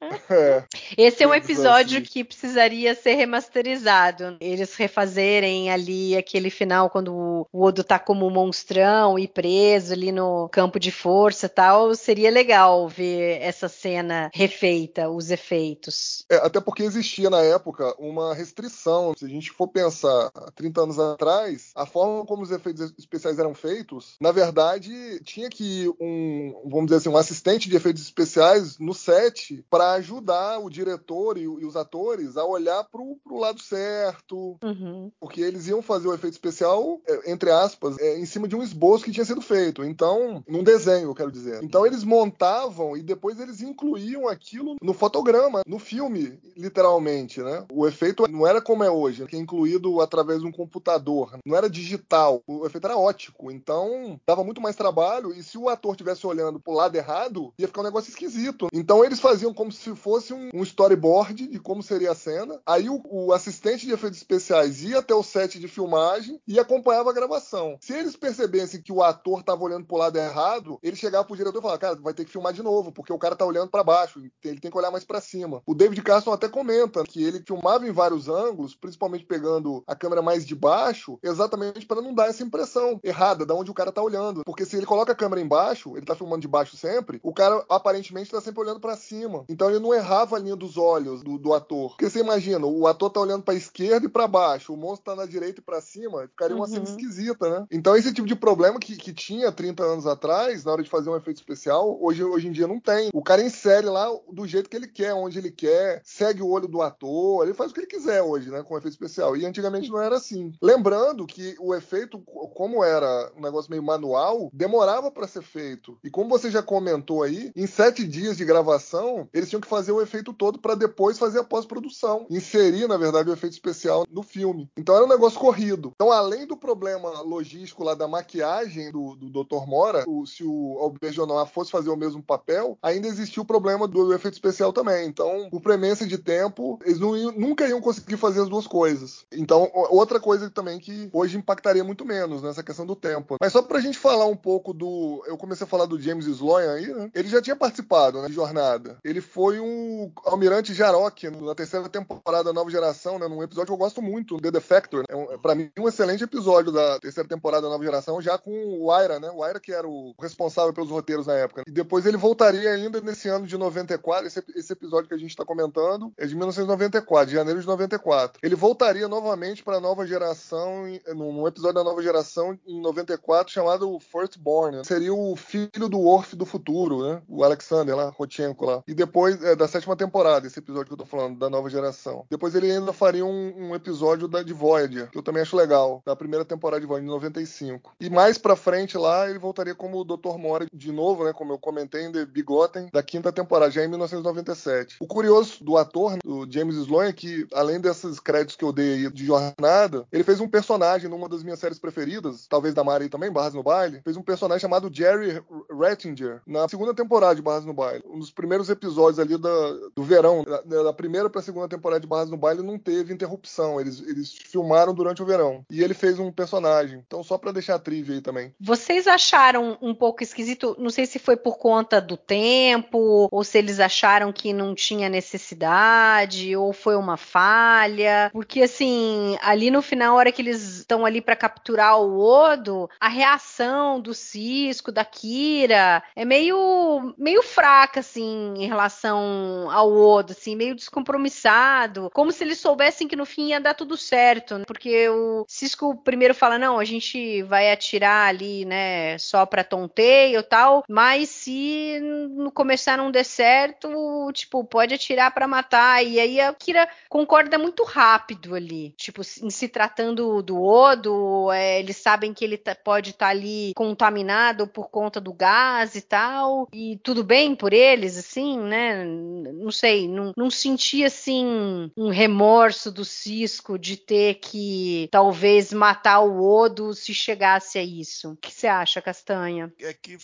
[0.00, 0.64] É.
[0.96, 4.36] Esse é um episódio que precisaria ser remasterizado.
[4.40, 10.48] Eles refazerem ali aquele final quando o Odo tá como monstrão e preso ali no
[10.50, 11.94] campo de força e tal.
[11.94, 16.24] Seria legal ver essa cena refeita, os efeitos.
[16.30, 19.14] É, até porque existia na época uma restrição.
[19.16, 23.38] Se a gente for pensar há 30 anos atrás, a forma como os efeitos especiais
[23.38, 28.78] eram feitos, na verdade, tinha que um, vamos dizer assim, um assistente de efeitos especiais
[28.78, 33.60] no set para ajudar o diretor e, e os atores a olhar pro, pro lado
[33.60, 35.10] certo, Uhum.
[35.20, 38.62] porque eles iam fazer o efeito especial, é, entre aspas, é, em cima de um
[38.62, 39.84] esboço que tinha sido feito.
[39.84, 41.62] Então, num desenho, eu quero dizer.
[41.62, 47.64] Então eles montavam e depois eles incluíam aquilo no fotograma, no filme, literalmente, né?
[47.72, 51.56] O efeito não era como é hoje, que é incluído através de um computador, não
[51.56, 53.50] era digital, o efeito era ótico.
[53.50, 57.66] Então, dava muito mais trabalho e se o ator estivesse olhando pro lado errado, ia
[57.66, 58.68] ficar um negócio esquisito.
[58.72, 62.60] Então eles faziam como se fosse um, um storyboard de como seria a cena.
[62.66, 67.10] Aí o, o assistente de efeitos especiais ia até o set de filmagem e acompanhava
[67.10, 67.76] a gravação.
[67.80, 71.58] Se eles percebessem que o ator estava olhando pro lado errado, ele chegava pro diretor
[71.58, 73.84] e falava: Cara, vai ter que filmar de novo, porque o cara tá olhando para
[73.84, 75.62] baixo, ele tem que olhar mais para cima.
[75.66, 80.22] O David Carson até comenta que ele filmava em vários ângulos, principalmente pegando a câmera
[80.22, 84.02] mais de baixo, exatamente para não dar essa impressão errada de onde o cara tá
[84.02, 84.42] olhando.
[84.44, 87.64] Porque se ele coloca a câmera embaixo, ele tá filmando de baixo sempre, o cara
[87.68, 89.44] aparentemente tá sempre olhando para cima.
[89.48, 91.90] Então ele não errava a linha dos olhos do, do ator.
[91.90, 95.16] Porque você imagina, o ator tá olhando para esquerda e para baixo, o monstro tá
[95.16, 96.72] na direita e para cima, ficaria uma Uhum.
[96.74, 97.66] cena esquisita, né?
[97.70, 101.08] Então esse tipo de problema que, que tinha 30 anos atrás, na hora de fazer
[101.10, 103.08] um efeito especial, hoje, hoje em dia não tem.
[103.14, 106.68] O cara insere lá do jeito que ele quer, onde ele quer, segue o olho
[106.68, 109.36] do ator, ele faz o que ele quiser hoje, né, com efeito especial.
[109.36, 110.52] E antigamente não era assim.
[110.62, 112.18] Lembrando que o efeito,
[112.54, 115.98] como era um negócio meio manual, demorava para ser feito.
[116.04, 119.92] E como você já comentou aí, em sete dias de gravação, eles tinham que fazer
[119.92, 122.26] o efeito todo para depois fazer a pós-produção.
[122.30, 124.68] Inserir, na verdade, o efeito especial no filme.
[124.76, 125.92] Então era um negócio corrido.
[125.94, 129.66] Então, além do problema logístico lá da maquiagem do, do Dr.
[129.66, 133.86] Mora, o- se o Albert Noir fosse fazer o mesmo papel, ainda existia o problema
[133.88, 135.06] do efeito especial também.
[135.08, 139.24] Então, por premência de tempo, eles não nunca iam conseguir fazer as duas coisas.
[139.32, 143.36] Então, outra coisa também que hoje impactaria muito menos nessa questão do tempo.
[143.40, 145.22] Mas só pra gente falar um pouco do.
[145.26, 147.10] Eu comecei a falar do James Sloan aí, né?
[147.14, 148.98] Ele já tinha participado, né, de Jornada.
[149.04, 153.28] Ele foi um almirante Jarok na terceira temporada da Nova Geração, né?
[153.28, 155.04] Num episódio que eu gosto muito, The Defector.
[155.08, 158.36] É, um, é pra mim um excelente episódio da terceira temporada da Nova Geração, já
[158.38, 159.30] com o Aira, né?
[159.32, 161.62] O Aira que era o responsável pelos roteiros na época.
[161.66, 164.26] E depois ele voltaria ainda nesse ano de 94.
[164.26, 168.40] Esse, esse episódio que a gente tá comentando é de 1994, de janeiro de 94.
[168.42, 170.84] Ele voltaria novamente pra Nova Geração,
[171.14, 174.78] num episódio da Nova Geração em 94, chamado Firstborn.
[174.78, 174.84] né?
[174.84, 177.22] Seria o filho do Worf do futuro, né?
[177.28, 178.82] O Alexander lá, Rotchenko lá.
[178.86, 182.24] E depois, da sétima temporada, esse episódio que eu tô falando, da Nova Geração.
[182.30, 186.02] Depois ele ainda faria um, um episódio da, de Voyager, que eu também acho legal,
[186.04, 187.92] da primeira temporada de Voyager, em 95.
[188.00, 190.36] E mais pra frente lá, ele voltaria como o Dr.
[190.38, 191.32] Mora de novo, né?
[191.32, 194.96] Como eu comentei em The Bigotten, da quinta temporada, já em 1997.
[195.00, 198.72] O curioso do ator, né, o James Sloan, é que, além desses créditos que eu
[198.72, 202.84] dei aí de jornada, ele fez um personagem numa das minhas séries preferidas, talvez da
[202.84, 207.42] Mari também, Barras no Baile, fez um personagem chamado Jerry Rattinger, na segunda temporada de
[207.42, 208.04] Barras no Baile.
[208.06, 212.06] Um dos primeiros episódios ali da, do verão, da, da primeira pra segunda temporada de
[212.06, 215.64] Barras no Baile, não teve interrupção, eles, eles filmaram durante o verão.
[215.70, 217.02] E ele fez um personagem.
[217.06, 218.54] Então, só pra deixar a trivia aí também.
[218.60, 220.76] Vocês acharam um pouco esquisito?
[220.78, 225.08] Não sei se foi por conta do tempo, ou se eles acharam que não tinha
[225.08, 228.30] necessidade, ou foi uma falha.
[228.32, 232.88] Porque, assim, ali no final, a hora que eles estão ali para capturar o Odo,
[233.00, 240.32] a reação do Cisco, da Kira, é meio, meio fraca, assim, em relação ao Odo,
[240.32, 242.10] assim, meio descompromissado.
[242.12, 244.58] Como se eles soubessem que no fim ia dar tudo certo.
[244.58, 244.64] né?
[244.66, 250.40] Porque o Cisco primeiro fala: não, a gente vai atirar ali, né, só pra tonteio
[250.40, 251.98] e tal, mas se
[252.30, 253.88] no começar não der certo,
[254.32, 256.04] tipo, pode atirar pra matar.
[256.04, 258.90] E aí a Kira concorda muito rápido ali.
[258.96, 263.72] Tipo, em se tratando do Odo, é, eles sabem que ele tá- pode estar ali
[263.76, 266.68] contaminado por conta do gás e tal.
[266.72, 268.58] E tudo bem por eles, assim,
[269.04, 276.20] Não sei, não, não senti assim um remorso do Cisco de ter que talvez matar
[276.20, 278.32] o Odo se chegasse a isso.
[278.32, 279.72] O que você acha, Castanha?
[279.80, 280.16] é que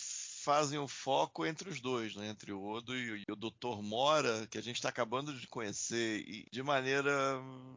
[0.45, 2.29] fazem o foco entre os dois, né?
[2.29, 3.81] entre o Odo e, o- Dr.
[3.81, 7.11] Mora, que a gente está acabando de conhecer e de maneira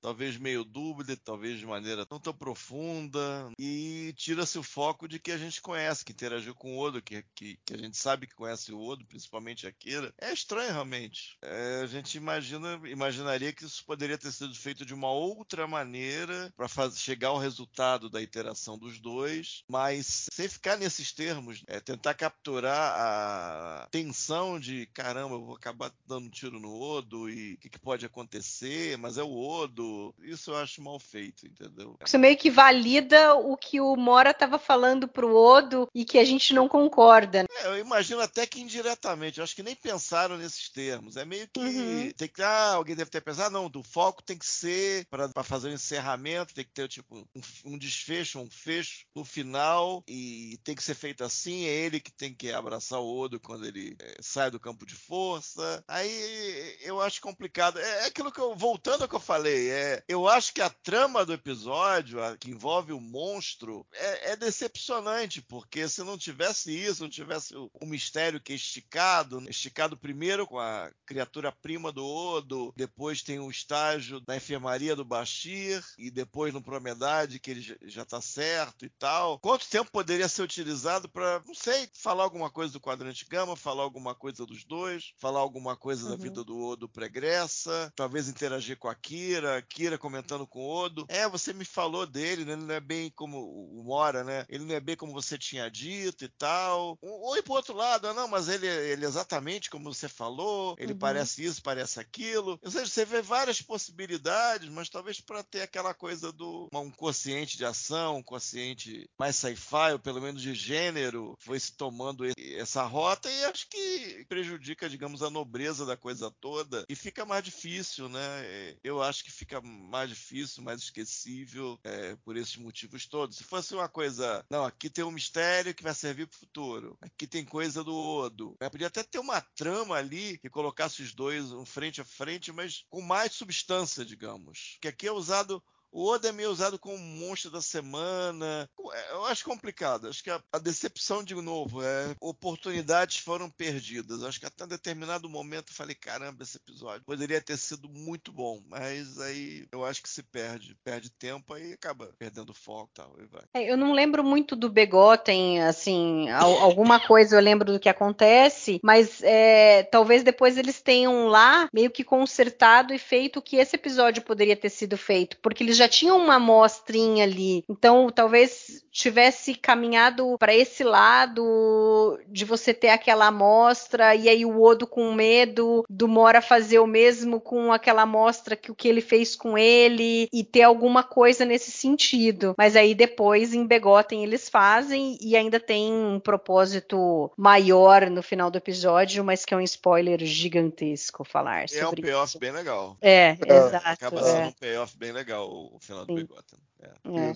[0.03, 5.33] talvez meio dúbia, talvez de maneira não tão profunda, e tira-se o foco de que
[5.33, 8.35] a gente conhece, que interagiu com o Odo, que, que, que a gente sabe que
[8.35, 10.13] conhece o Odo, principalmente a Kira.
[10.21, 11.37] É estranho realmente.
[11.43, 16.53] É, a gente imagina, imaginaria que isso poderia ter sido feito de uma outra maneira
[16.57, 22.15] para chegar ao resultado da interação dos dois, mas sem ficar nesses termos, é, tentar
[22.15, 27.55] capturar segurar a tensão de caramba, eu vou acabar dando um tiro no Odo e
[27.55, 30.13] o que, que, pode acontecer, mas é o Odo.
[30.23, 31.97] Isso eu acho mal feito, entendeu?
[32.05, 36.25] Isso meio que valida o que o Mora estava falando pro Odo e que a
[36.25, 37.47] gente não concorda.
[37.49, 41.17] É, eu imagino até que indiretamente, eu acho que nem pensaram nesses termos.
[41.17, 42.11] É meio que uhum.
[42.17, 45.69] tem que ah, alguém deve ter pensado, não, do foco tem que ser para fazer
[45.69, 50.59] o um encerramento, tem que ter tipo um, um desfecho, um fecho no final e
[50.65, 53.97] tem que ser feito assim, é ele que tem que abraçar o Odo quando ele
[53.99, 55.85] é, sai do campo de força.
[55.87, 57.79] Aí eu acho complicado.
[57.79, 58.55] É, é, aquilo que eu.
[58.55, 62.51] Voltando ao que eu falei, é, eu acho que a trama do episódio, a, que
[62.51, 67.87] envolve o monstro, é, é, decepcionante, porque se não tivesse isso, não tivesse o, o,
[67.87, 73.51] mistério que é esticado, esticado primeiro com a criatura prima do Odo, depois tem o
[73.51, 78.91] estágio da enfermaria do Bashir, e depois no Promedade, que ele já está certo e
[78.91, 79.39] tal.
[79.39, 83.83] Quanto tempo poderia ser utilizado para, não sei, falar alguma coisa do quadrante gama, falar
[83.83, 86.11] alguma coisa dos dois, falar alguma coisa uhum.
[86.11, 91.07] da vida do Odo pregressa, talvez interagir com a Kira, Kira comentando com o Odo.
[91.09, 92.53] É, você me falou dele, né?
[92.53, 94.45] Ele não é bem como o Mora, né?
[94.49, 96.99] Ele não é bem como você tinha dito e tal.
[97.01, 100.75] Ou ir pro outro lado, ah, não, mas ele, ele é exatamente como você falou,
[100.79, 100.99] ele uhum.
[100.99, 102.59] parece isso, parece aquilo.
[102.63, 107.57] Ou seja, você vê várias possibilidades, mas talvez para ter aquela coisa do um consciente
[107.57, 112.83] de ação, um consciente mais sci-fi, ou pelo menos de gênero, foi se tomando essa
[112.85, 118.09] rota e acho que prejudica, digamos, a nobreza da coisa toda e fica mais difícil,
[118.09, 118.77] né?
[118.83, 123.37] Eu acho que fica mais difícil, mais esquecível é, por esses motivos todos.
[123.37, 126.99] Se fosse uma coisa, não, aqui tem um mistério que vai servir para o futuro,
[127.01, 128.57] aqui tem coisa do Odo.
[128.61, 128.69] Né?
[128.69, 132.85] Podia até ter uma trama ali que colocasse os dois um frente a frente, mas
[132.89, 134.79] com mais substância, digamos.
[134.81, 138.69] Que aqui é usado o Oda é meio usado como monstro da semana.
[138.93, 140.09] É, eu acho complicado.
[140.09, 144.23] Acho que a, a, decepção, de novo, é oportunidades foram perdidas.
[144.23, 148.33] Acho que até um determinado momento eu falei: caramba, esse episódio poderia ter sido muito
[148.33, 148.63] bom.
[148.67, 150.77] Mas aí eu acho que se perde.
[150.85, 153.15] Perde tempo aí acaba perdendo foco tal.
[153.19, 153.43] E vai.
[153.55, 158.81] É, eu não lembro muito do Begotten, assim, alguma coisa eu lembro do que acontece,
[158.83, 163.77] mas é, talvez depois eles tenham lá meio que consertado e feito o que esse
[163.77, 167.65] episódio poderia ter sido feito, porque eles já tinham uma amostrinha ali.
[167.69, 174.61] Então, talvez tivesse caminhado para esse lado de você ter aquela amostra e aí o
[174.61, 179.01] Odo com medo do Mora fazer o mesmo com aquela amostra que o que ele
[179.01, 182.55] fez com ele e ter alguma coisa nesse sentido.
[182.59, 188.51] Mas aí depois em Begotten eles fazem e ainda tem um propósito maior no final
[188.51, 192.51] do episódio, mas que é um spoiler gigantesco falar é sobre É um payoff bem
[192.51, 192.97] legal.
[193.01, 193.57] É, é.
[193.57, 193.87] exato.
[193.87, 194.47] Acaba sendo é.
[194.47, 196.59] um payoff bem legal o final do Begotten.
[196.81, 197.33] É, é.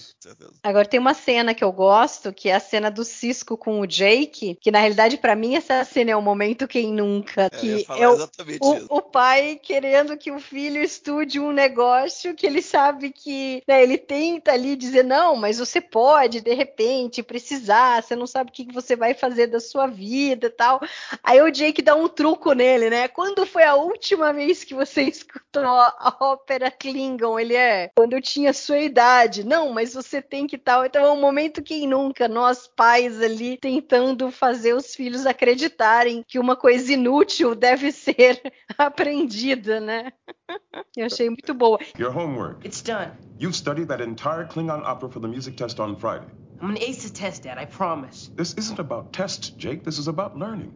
[0.62, 3.86] Agora tem uma cena que eu gosto, que é a cena do Cisco com o
[3.86, 7.86] Jake, que na realidade para mim essa cena é o momento quem nunca, é, que
[7.88, 8.16] é o,
[8.60, 13.82] o, o, pai querendo que o filho estude um negócio que ele sabe que né,
[13.82, 18.52] ele tenta ali dizer não, mas você pode de repente precisar, você não sabe o
[18.52, 20.80] que você vai fazer da sua vida, tal.
[21.22, 23.08] Aí o Jake dá um truco nele, né?
[23.08, 27.38] Quando foi a última vez que você escutou a ópera Klingon?
[27.38, 29.44] Ele é quando eu tinha sua idade verdade.
[29.44, 30.84] Não, mas você tem que tal.
[30.84, 36.38] Então é um momento que nunca nós pais ali tentando fazer os filhos acreditarem que
[36.38, 38.40] uma coisa inútil deve ser
[38.76, 40.12] aprendida, né?
[40.96, 41.78] Eu achei muito boa.
[41.98, 42.66] Your homework.
[42.66, 43.12] It's done.
[43.38, 46.26] You've studied that entire Klingon opera for the music test on Friday.
[46.60, 47.58] I'm gonna ace the test, Dad.
[47.58, 48.30] I promise.
[48.36, 49.82] This isn't about tests, Jake.
[49.82, 50.72] This is about learning.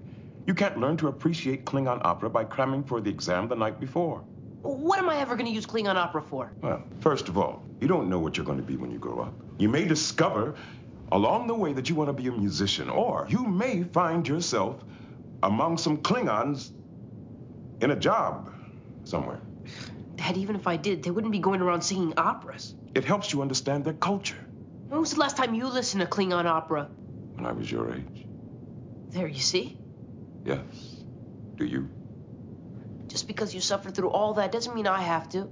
[0.47, 4.25] You can't learn to appreciate Klingon opera by cramming for the exam the night before.
[4.67, 6.53] What am I ever going to use Klingon opera for?
[6.61, 9.21] Well, first of all, you don't know what you're going to be when you grow
[9.21, 9.33] up.
[9.59, 10.55] You may discover
[11.12, 14.85] along the way that you want to be a musician, or you may find yourself
[15.43, 16.73] among some Klingons
[17.81, 18.53] in a job
[19.05, 19.41] somewhere.
[20.17, 22.75] Dad, even if I did, they wouldn't be going around singing operas.
[22.95, 24.45] It helps you understand their culture.
[24.89, 26.89] When was the last time you listened to Klingon opera?
[27.35, 28.27] When I was your age.
[29.11, 29.79] There, you see?
[30.45, 31.05] Yes.
[31.57, 31.89] Do you?
[33.17, 35.49] Just because you suffered through all that doesn't mean I have to.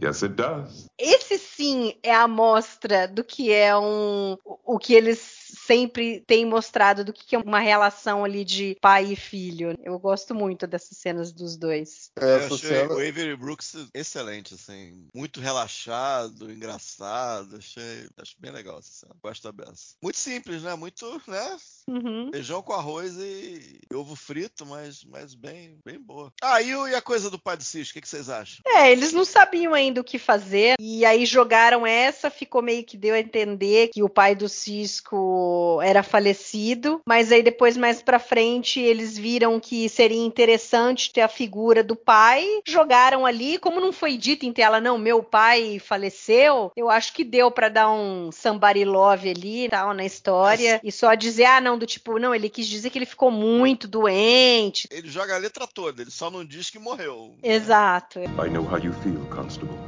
[0.00, 0.88] Yes, it does.
[0.98, 5.20] Esse sim é a amostra do que é um o que eles
[5.66, 9.74] sempre tem mostrado do que é uma relação ali de pai e filho.
[9.82, 12.10] Eu gosto muito dessas cenas dos dois.
[12.18, 12.94] É, eu achei cena...
[12.94, 19.14] o Avery Brooks excelente, assim, muito relaxado, engraçado, achei, acho bem legal essa cena.
[19.22, 19.94] Gosto da beça.
[20.02, 20.74] Muito simples, né?
[20.74, 21.56] Muito, né?
[21.88, 22.30] Uhum.
[22.32, 26.32] Feijão com arroz e, e, ovo frito, mas, mas bem, bem boa.
[26.42, 28.62] Ah, e, e a coisa do pai do Cisco, o que, que vocês acham?
[28.66, 32.96] É, eles não sabiam ainda o que fazer E aí jogaram essa, ficou meio que
[32.96, 35.51] deu a entender que o pai do Cisco
[35.82, 41.28] era falecido, mas aí depois mais para frente eles viram que seria interessante ter a
[41.28, 46.72] figura do pai, jogaram ali, como não foi dito em tela não, meu pai faleceu,
[46.76, 51.14] eu acho que deu para dar um somebody love ali, tal, na história, e só
[51.14, 54.88] dizer ah, não, do tipo, não, ele quis dizer que ele ficou muito doente.
[54.90, 57.36] Ele joga a letra toda, ele só não diz que morreu.
[57.42, 58.20] Exato.
[58.20, 59.78] I know how you feel, Constable.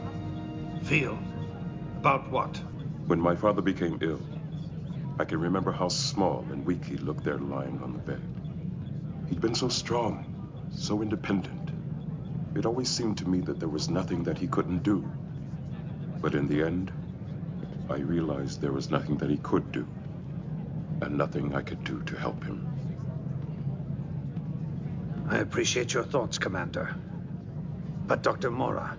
[0.84, 1.18] Feel?
[1.96, 2.60] About what?
[3.06, 4.20] When my father became ill,
[5.16, 8.20] I can remember how small and weak he looked there lying on the bed.
[9.28, 10.24] He'd been so strong,
[10.72, 11.70] so independent.
[12.56, 15.08] It always seemed to me that there was nothing that he couldn't do.
[16.20, 16.90] But in the end,
[17.88, 19.86] I realized there was nothing that he could do,
[21.00, 22.66] and nothing I could do to help him.
[25.28, 26.94] I appreciate your thoughts, Commander.
[28.06, 28.50] But Dr.
[28.50, 28.96] Mora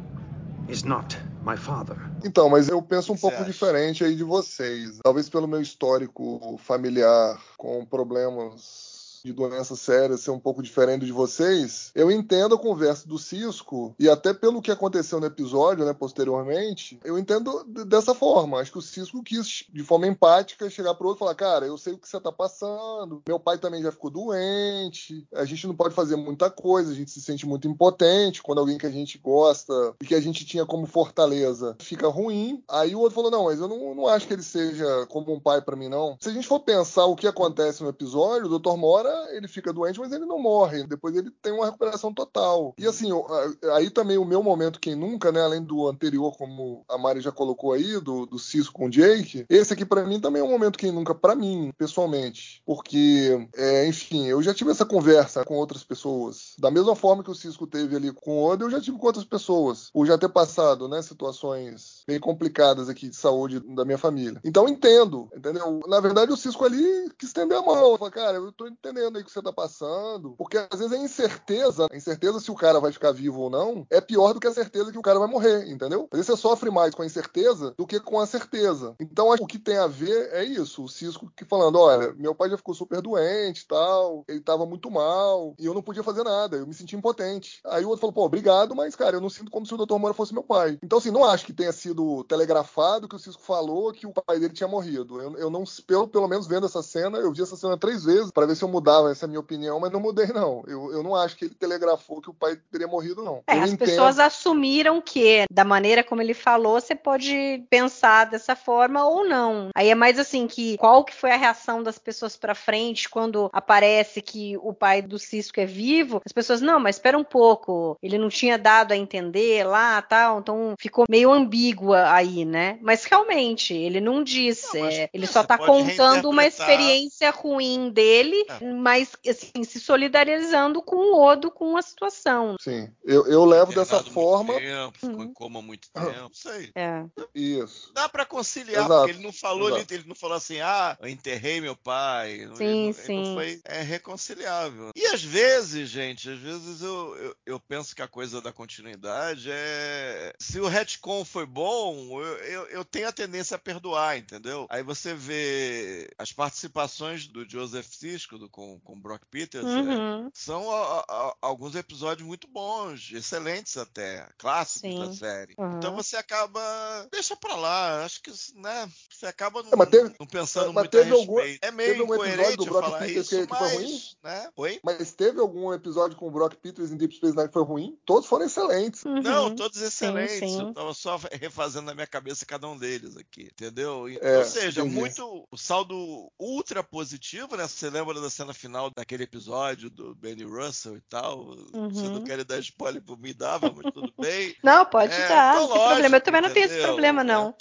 [0.68, 1.96] is not my father.
[2.24, 3.46] Então, mas eu penso um pouco acha?
[3.46, 4.98] diferente aí de vocês.
[5.04, 8.85] Talvez pelo meu histórico familiar com problemas
[9.26, 13.96] de doenças sérias ser um pouco diferente de vocês, eu entendo a conversa do Cisco
[14.00, 18.60] e até pelo que aconteceu no episódio, né, posteriormente, eu entendo dessa forma.
[18.60, 21.78] Acho que o Cisco quis, de forma empática, chegar pro outro e falar, cara, eu
[21.78, 25.76] sei o que você tá passando, meu pai também já ficou doente, a gente não
[25.76, 29.18] pode fazer muita coisa, a gente se sente muito impotente quando alguém que a gente
[29.18, 32.64] gosta e que a gente tinha como fortaleza fica ruim.
[32.70, 35.40] Aí o outro falou, não, mas eu não, não acho que ele seja como um
[35.40, 36.18] pai pra mim, não.
[36.20, 38.76] Se a gente for pensar o que acontece no episódio, o Dr.
[38.78, 40.86] Mora, ele fica doente, mas ele não morre.
[40.88, 42.74] Depois ele tem uma recuperação total.
[42.78, 46.36] E assim, o- a- aí também o meu momento, quem nunca, né, além do anterior,
[46.38, 50.04] como a Mari já colocou aí, do, do Cisco com o Jake, esse aqui pra
[50.06, 52.62] mim também é um momento quem nunca pra mim, pessoalmente.
[52.66, 56.56] Porque, é, enfim, eu já tive essa conversa com outras pessoas.
[56.60, 59.08] Da mesma forma que o Cisco teve ali com o Oda, eu já tive com
[59.08, 59.90] outras pessoas.
[59.92, 64.40] Por já ter passado, né, situações bem complicadas aqui de saúde da minha família.
[64.44, 65.80] Então entendo, entendeu?
[65.88, 67.76] Na verdade, o Cisco ali quis estender a mão.
[67.98, 70.36] Falou, cara, eu tô entendendo aí o que você tá passando.
[70.38, 73.86] Porque às vezes a incerteza, a incerteza se o cara vai ficar vivo ou não,
[73.90, 76.08] é pior do que a certeza que o cara vai morrer, entendeu?
[76.12, 78.96] Às vezes você sofre mais com a incerteza do que com a certeza.
[79.00, 80.84] Então o que tem a ver é isso.
[80.84, 84.66] O Cisco que falando, olha, meu pai já ficou super doente e tal, ele tava
[84.66, 87.60] muito mal, e eu não podia fazer nada, eu me senti impotente.
[87.66, 89.98] Aí o outro falou, pô, obrigado, mas, cara, eu não sinto como se o Dr.
[89.98, 90.78] Moura fosse meu pai.
[90.84, 94.40] Então, assim, não acho que tenha sido telegrafado que o Cisco falou que o pai
[94.40, 95.22] dele tinha morrido.
[95.22, 98.32] Eu, eu não, pelo, pelo menos vendo essa cena, eu vi essa cena três vezes
[98.32, 100.64] para ver se eu mudava essa minha opinião, mas não mudei, não.
[100.68, 103.44] Eu, eu não acho que ele telegrafou que o pai teria morrido, não.
[103.48, 108.26] É, eu as entendo- pessoas assumiram que, da maneira como ele falou, você pode pensar
[108.26, 109.70] dessa forma ou não.
[109.76, 113.50] Aí é mais assim que qual que foi a reação das pessoas pra frente quando
[113.54, 116.22] aparece que o pai do Cisco é vivo?
[116.26, 120.40] As pessoas, não, mas espera um pouco, ele não tinha dado a entender lá, tal,
[120.40, 122.78] então ficou meio ambígua aí, né?
[122.82, 127.32] Mas realmente, ele não diz, Não, mas, é, ele é, só tá contando uma experiência
[127.32, 128.60] ruim dele, É.
[128.86, 132.56] mas assim, se solidarizando com o Odo com a situação.
[132.62, 134.54] Sim, eu, eu levo dessa muito forma.
[134.54, 135.24] Tempo, ficou Uhum.
[135.24, 136.72] em coma há muito tempo, sei.
[136.76, 137.04] É.
[137.34, 137.92] Isso.
[137.96, 139.94] Dá pra conciliar, Exato, porque ele não falou exato.
[139.94, 142.48] ele não falou assim, ah, eu enterrei meu pai.
[142.56, 143.34] Sim, ele, não- ele sim.
[143.34, 144.92] foi é reconciliável.
[144.96, 149.50] E às vezes, gente, às vezes eu, eu, eu penso que a coisa da continuidade
[149.52, 150.32] é.
[150.40, 154.68] Se o retcon foi bom, eu, eu, eu tenho a tendência a perdoar, entendeu?
[154.70, 159.66] Aí você vê as participações do Joseph Cisco do, com, com Brock Peters.
[159.66, 160.32] é, Uhum.
[160.34, 165.00] são a- a- alguns episódios muito bons, excelentes até, clássicos Sim.
[165.00, 165.54] da série.
[165.58, 165.78] Uhum.
[165.78, 167.08] Então você acaba.
[167.12, 168.04] Deixa pra lá.
[168.06, 168.90] Acho que, né?
[169.10, 171.64] Você acaba não, É, mas teve- não pensando mas muito teve a algum- respeito.
[171.64, 173.74] é meio teve algum episódio incoerente Brock falar Peters isso, que- que foi mas.
[173.76, 174.02] ruim?
[174.24, 174.50] Né?
[174.56, 174.80] Oi?
[174.84, 177.98] Mas teve algum episódio com o Brock Peters em Deep Space Nine que foi ruim?
[178.06, 179.04] Todos foram excelentes.
[179.06, 179.22] Uhum.
[179.22, 180.40] Não, todos excelentes.
[180.40, 180.60] sim.
[180.62, 184.08] Eu tava só refazendo na minha cabeça cada um deles aqui, entendeu?
[184.22, 184.96] É, Ou seja, entendi.
[184.96, 187.68] muito o saldo ultra positivo, né?
[187.68, 191.56] Você lembra da cena final daquele episódio do Benny Russell e tal?
[191.92, 192.24] Você não Uhum.
[192.24, 194.56] quer dar spoiler por mim, dava, mas tudo bem.
[194.64, 196.16] Não, pode É, dar, não antológico, problema.
[196.18, 197.56] Eu também não tenho esse problema, É não.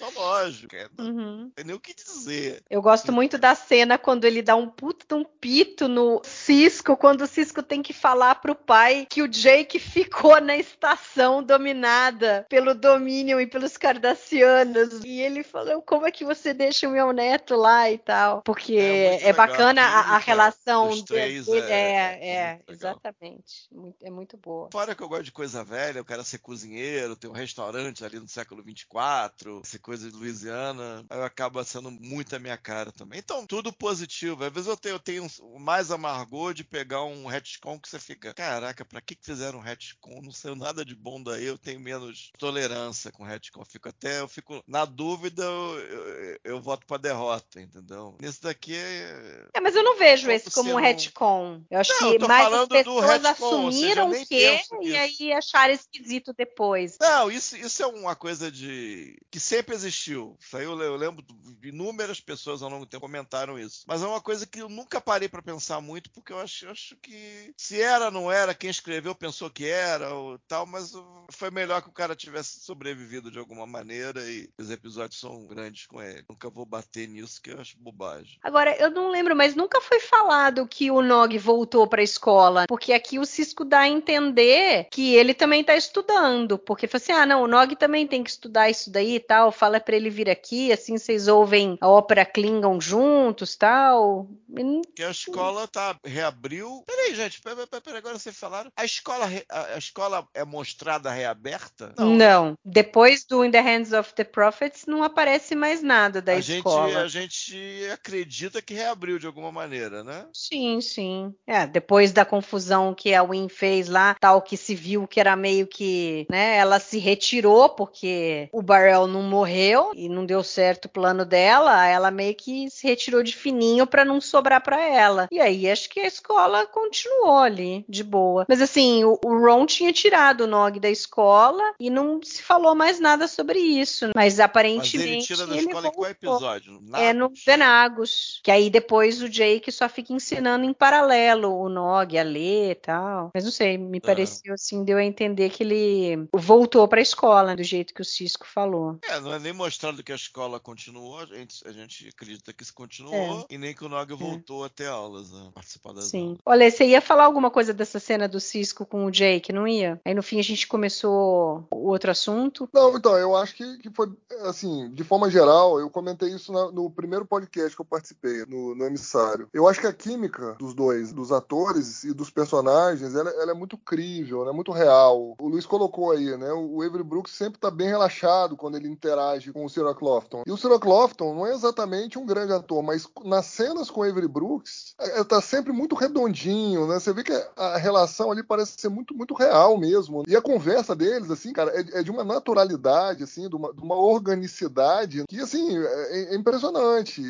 [0.72, 1.50] é, não Uhum.
[1.54, 2.62] tem nem o que dizer.
[2.70, 7.22] Eu gosto muito da cena quando ele dá um puto um pito no Cisco, quando
[7.22, 12.74] o Cisco tem que falar pro pai que o Jake ficou na estação dominada pelo
[12.74, 15.04] Dominion e pelos Cardassianos.
[15.04, 18.42] E ele falou: como é que você deixa o meu neto lá e tal?
[18.42, 22.60] Porque É é, bacana a a, relação visão dos três dele, é- é, é é,
[22.68, 23.68] exatamente.
[24.02, 24.68] É muito boa.
[24.72, 28.18] Fora que eu gosto de coisa velha, o cara ser cozinheiro, ter um restaurante ali
[28.18, 33.18] no século 24, essa coisa de Louisiana, aí acaba sendo muito a minha cara também.
[33.18, 34.44] Então, tudo positivo.
[34.44, 35.26] Às vezes eu tenho, eu tenho
[35.58, 40.20] mais amargor de pegar um retcon que você fica, caraca, pra que fizeram um retcon?
[40.22, 43.60] Não sei nada de bom daí, eu tenho menos tolerância com retcon.
[43.60, 48.16] Eu fico até, eu fico na dúvida, eu, eu, eu voto pra derrota, entendeu?
[48.20, 49.46] Nesse daqui é...
[49.54, 51.62] É, mas eu não vejo Como esse como um retcon.
[51.70, 55.72] Eu acho Não, que eu mais as pessoas seja, assumiram nem que e aí acharam
[55.72, 56.96] esquisito depois.
[57.00, 59.16] Não, isso, isso é uma coisa de.
[59.30, 60.36] que sempre existiu.
[60.40, 63.84] Isso aí eu, eu lembro de inúmeras pessoas ao longo do tempo comentaram isso.
[63.86, 66.70] Mas é uma coisa que eu nunca parei pra pensar muito, porque eu acho, eu
[66.70, 70.92] acho que se era, não era, quem escreveu pensou que era ou tal, mas
[71.30, 75.86] foi melhor que o cara tivesse sobrevivido de alguma maneira e os episódios são grandes
[75.86, 76.24] com ele.
[76.28, 78.38] Nunca vou bater nisso, que eu acho bobagem.
[78.42, 82.64] Agora, eu não lembro, mas nunca foi falado que o Nog voltou pra escola.
[82.68, 86.58] Porque aqui o Cisco dá a entender que ele também tá estudando.
[86.58, 89.50] Porque fala assim: ah, não, o Nog também tem que estudar isso daí e tal.
[89.52, 94.28] Fala pra ele vir aqui, assim vocês ouvem a ópera Klingon juntos tal.
[94.56, 96.82] E não- Que a escola tá reabriu.
[96.86, 98.70] Peraí, gente, peraí, peraí, peraí, agora vocês falaram.
[98.76, 101.92] A escola, a, a escola é mostrada reaberta?
[101.98, 102.54] Não.
[102.64, 106.58] Depois do In the Hands of the Prophets, não aparece mais nada da a gente,
[106.58, 107.00] escola.
[107.02, 107.56] a gente
[107.92, 110.26] acredita que reabriu de alguma maneira, né?
[110.32, 111.34] Sim, sim.
[111.46, 115.34] É, depois da confusão que a Win fez lá, tal que se viu que era
[115.36, 120.86] meio que, né, ela se retirou porque o Barrel não morreu e não deu certo
[120.86, 125.28] o plano dela, ela meio que se retirou de fininho pra não sobrar pra ela.
[125.30, 128.44] E aí acho que a escola continuou ali, de boa.
[128.48, 132.74] Mas assim, o, o Ron tinha tirado o Nog da escola e não se falou
[132.74, 134.10] mais nada sobre isso.
[134.14, 136.32] Mas Mas aparentemente ele tira da ele escola em qual voltou.
[136.32, 136.82] episódio?
[136.94, 138.40] É no Venagos.
[138.42, 142.74] Que aí depois o Jake só fica ensinando em paralelo o Nog a ler e
[142.74, 143.30] tal.
[143.34, 147.62] Mas não sei, me pareceu assim, deu a entender que ele voltou pra escola, do
[147.62, 148.98] jeito que o Cisco falou.
[149.08, 152.62] É, não é nem mostrado que a escola continuou, a gente, a gente acredita que
[152.62, 156.08] isso continuou, e nem que o Nog voltou a ter aulas, a participar das É.
[156.08, 156.24] Sim.
[156.26, 156.38] aulas.
[156.46, 160.00] Olha, você ia falar alguma coisa dessa cena do Cisco com o Jake, não ia?
[160.04, 162.68] Aí no fim a gente começou o outro assunto.
[162.72, 166.70] Não, então, eu acho que, que foi, assim, de forma geral, eu comentei isso na-
[166.70, 169.48] no primeiro podcast que eu participei, no, no Emissário.
[169.52, 173.54] Eu acho que a química dos dois, dos atores e dos personagens, ela, ela é
[173.54, 175.34] muito crível, ela é muito real.
[175.40, 176.52] O Luiz colocou aí, né?
[176.52, 180.42] O Avery Brooks sempre tá bem relaxado quando ele interage com o Cyril Clofton.
[180.46, 184.04] E o Cyril Clofton não é exatamente um grande ator, mas nas cenas com o
[184.04, 186.98] Avery Brooks, é, é, tá sempre muito redondinho, né?
[186.98, 190.22] Você vê que a relação ali parece ser muito, muito real mesmo.
[190.26, 193.80] E a conversa deles, assim, cara, é, é de uma naturalidade, assim, de uma, de
[193.80, 197.22] uma organicidade que, assim, é, é impressionante.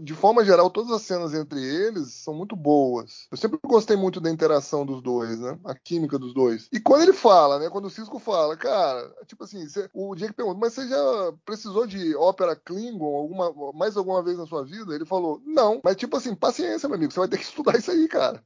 [0.00, 3.26] De forma geral, todas as cenas entre eles são muito boas.
[3.30, 5.58] Eu sempre gostei muito da interação dos dois, né?
[5.64, 6.68] A química dos dois.
[6.72, 7.68] E quando ele fala, né?
[7.70, 11.86] Quando o Cisco fala, cara, tipo assim, você- o Jake pergunta, mas você já precisou
[11.86, 14.94] de ópera Klingon alguma, mais alguma vez na sua vida?
[14.94, 15.80] Ele falou, não.
[15.84, 18.42] Mas, tipo assim, paciência, meu amigo, você vai ter que estudar isso aí, cara.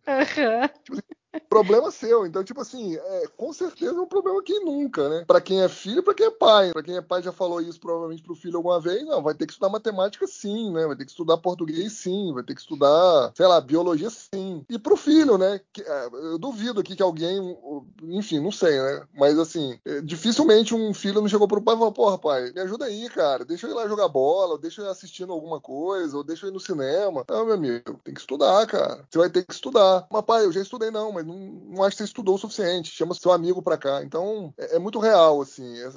[1.49, 2.26] Problema seu.
[2.26, 5.24] Então, tipo assim, é, com certeza é um problema quem nunca, né?
[5.26, 6.72] Pra quem é filho, pra quem é pai.
[6.72, 9.05] Pra quem é pai já falou isso provavelmente pro filho alguma vez.
[9.07, 10.87] Não, vai ter que estudar matemática sim, né?
[10.87, 14.64] Vai ter que estudar português sim, vai ter que estudar, sei lá, biologia sim.
[14.68, 15.61] E pro filho, né?
[15.72, 17.57] Que, é, eu duvido aqui que alguém,
[18.03, 19.07] enfim, não sei, né?
[19.14, 22.61] Mas assim, é, dificilmente um filho não chegou pro pai e falou, porra, pai, me
[22.61, 23.45] ajuda aí, cara.
[23.45, 26.47] Deixa eu ir lá jogar bola, ou deixa eu ir assistindo alguma coisa, ou deixa
[26.47, 27.24] eu ir no cinema.
[27.28, 29.05] Não, meu amigo, tem que estudar, cara.
[29.11, 30.07] Você vai ter que estudar.
[30.11, 32.90] Mas, pai, eu já estudei, não, mas não, não acho que você estudou o suficiente.
[32.90, 34.02] Chama seu amigo pra cá.
[34.04, 35.76] Então, é, é muito real, assim.
[35.78, 35.92] É-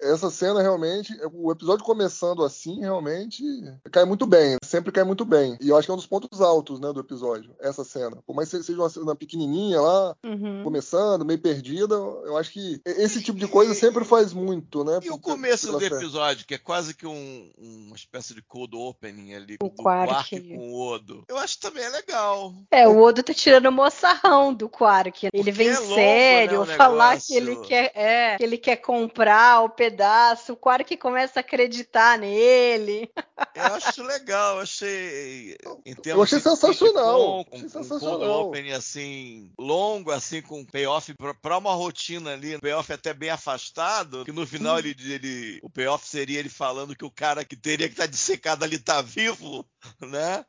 [0.00, 3.42] é- essa cena realmente, é, o episódio começando assim, realmente,
[3.90, 4.56] cai muito bem.
[4.64, 5.56] Sempre cai muito bem.
[5.60, 8.16] E eu acho que é um dos pontos altos, né, do episódio, essa cena.
[8.26, 10.62] Por mais que seja uma cena pequenininha lá, Uhum.
[10.64, 14.94] começando, meio perdida, eu acho que esse tipo de coisa sempre faz muito, né?
[15.02, 15.94] E o pela- começo do série.
[15.94, 20.12] episódio, que é quase que um- uma espécie de cold opening ali do Quark.
[20.12, 21.24] Quark com o Odo.
[21.28, 22.52] Eu acho que também é legal.
[22.70, 25.24] É, o Odo tá tirando o moçarrão do Quark.
[25.24, 27.26] Ele Porque vem é longo, sério, né, falar negócio.
[27.28, 30.52] que ele quer, é, que ele quer comprar o pedaço.
[30.52, 33.10] O Quark começa a acreditar nele.
[33.54, 35.56] Eu acho legal, eu achei.
[35.86, 37.38] Em Eu achei de sensacional.
[37.38, 38.46] sitcom, Achei Um, um sensacional.
[38.48, 43.30] opening assim, longo, assim, com payoff pra, pra uma rotina ali, um payoff até bem
[43.30, 45.58] afastado, que no final ele, ele.
[45.62, 49.00] O payoff seria ele falando que o cara que teria que estar dissecado ali tá
[49.02, 49.64] vivo,
[50.00, 50.44] né?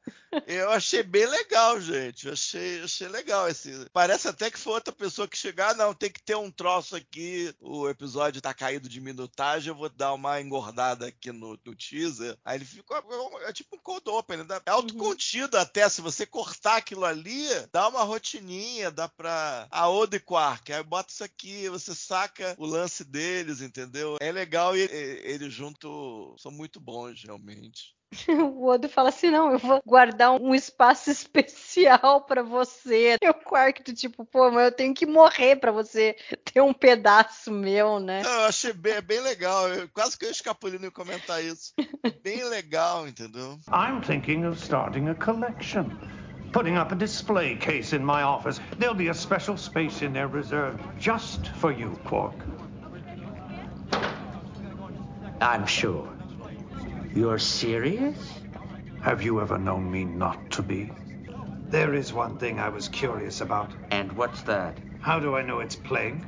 [0.48, 2.28] Eu achei bem legal, gente.
[2.28, 3.86] Eu achei, achei legal esse.
[3.94, 6.96] Parece até que foi outra pessoa que chegar, ah, não, tem que ter um troço
[6.96, 7.54] aqui.
[7.60, 12.38] O episódio tá caído de minutagem, eu vou dar uma engordada aqui no, no teaser.
[12.44, 12.98] Aí ele ficou,
[13.42, 14.46] é, tipo um cold open, né?
[14.66, 15.64] é autocontido uhum.
[15.64, 15.88] até.
[15.90, 19.68] Se você cortar aquilo ali, dá uma rotininha, dá pra.
[19.70, 24.18] A Oda e Quark, aí bota isso aqui, você saca o lance deles, entendeu?
[24.20, 27.96] É legal e eles juntos são muito bons, realmente.
[28.28, 33.18] O Odo fala assim: não, eu vou guardar um espaço especial para você.
[33.22, 36.74] E o Quark, do tipo, pô, mas eu tenho que morrer para você ter um
[36.74, 38.24] pedaço meu, né?
[38.24, 39.70] Não, eu achei bem, bem legal.
[39.70, 41.74] Eu, quase que eu escapulino em comentar isso.
[42.24, 43.60] bem legal, entendeu?
[43.72, 45.86] I'm thinking of starting a collection.
[46.52, 48.60] Putting up a display case in my office.
[48.78, 52.36] There'll be a special space in there reserved just for you, Quark.
[55.40, 56.21] I'm sure.
[57.14, 58.40] You're serious?
[59.02, 60.92] Have you ever known me not to be?
[61.68, 63.72] There is one thing I was curious about.
[63.92, 64.78] And what's that?
[65.02, 66.24] How do I know it's plague?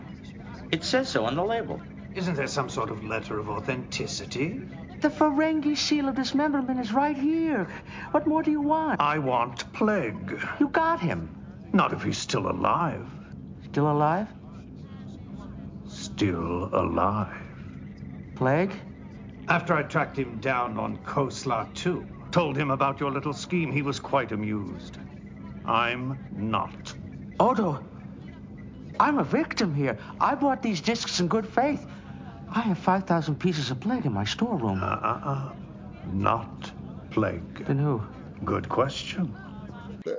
[0.72, 1.80] It says so on the label.
[2.16, 4.62] Isn't there some sort of letter of authenticity?
[5.00, 7.68] The Ferengi seal of dismemberment is right here.
[8.12, 9.02] What more do you want?
[9.02, 10.40] I want Plague.
[10.60, 11.30] You got him.
[11.74, 13.08] Not if he's still alive.
[13.66, 14.28] Still alive?
[15.88, 17.36] Still alive.
[18.36, 18.74] Plague?
[19.48, 23.82] After I tracked him down on Kosla 2, told him about your little scheme, he
[23.82, 24.98] was quite amused.
[25.66, 26.94] I'm not.
[27.40, 27.84] Odo,
[29.00, 29.98] I'm a victim here.
[30.20, 31.86] I bought these discs in good faith.
[32.50, 34.82] I have 5,000 pieces of plague in my storeroom.
[34.82, 35.52] Uh-uh.
[36.12, 36.72] Not
[37.12, 37.66] plague.
[37.66, 38.02] Then who?
[38.46, 39.36] Good question.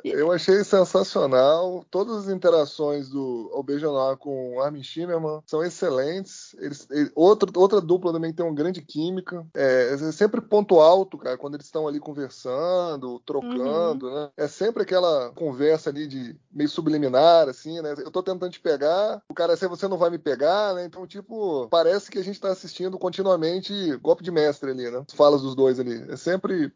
[0.04, 1.84] Eu achei sensacional.
[1.90, 6.54] Todas as interações do Albejanor com Armin Shimmerman são excelentes.
[6.58, 9.46] Eles, ele, outra, outra dupla também tem uma grande química.
[9.54, 14.14] É, é sempre ponto alto, cara, quando eles estão ali conversando, trocando, uhum.
[14.14, 14.30] né?
[14.36, 17.94] É sempre aquela conversa ali de meio subliminar, assim, né?
[17.98, 20.84] Eu tô tentando te pegar, o cara assim, você não vai me pegar, né?
[20.84, 25.04] Então, tipo, parece que a gente tá assistindo continuamente golpe de mestre ali, né?
[25.14, 26.04] Falas dos dois ali.
[26.10, 26.72] É sempre.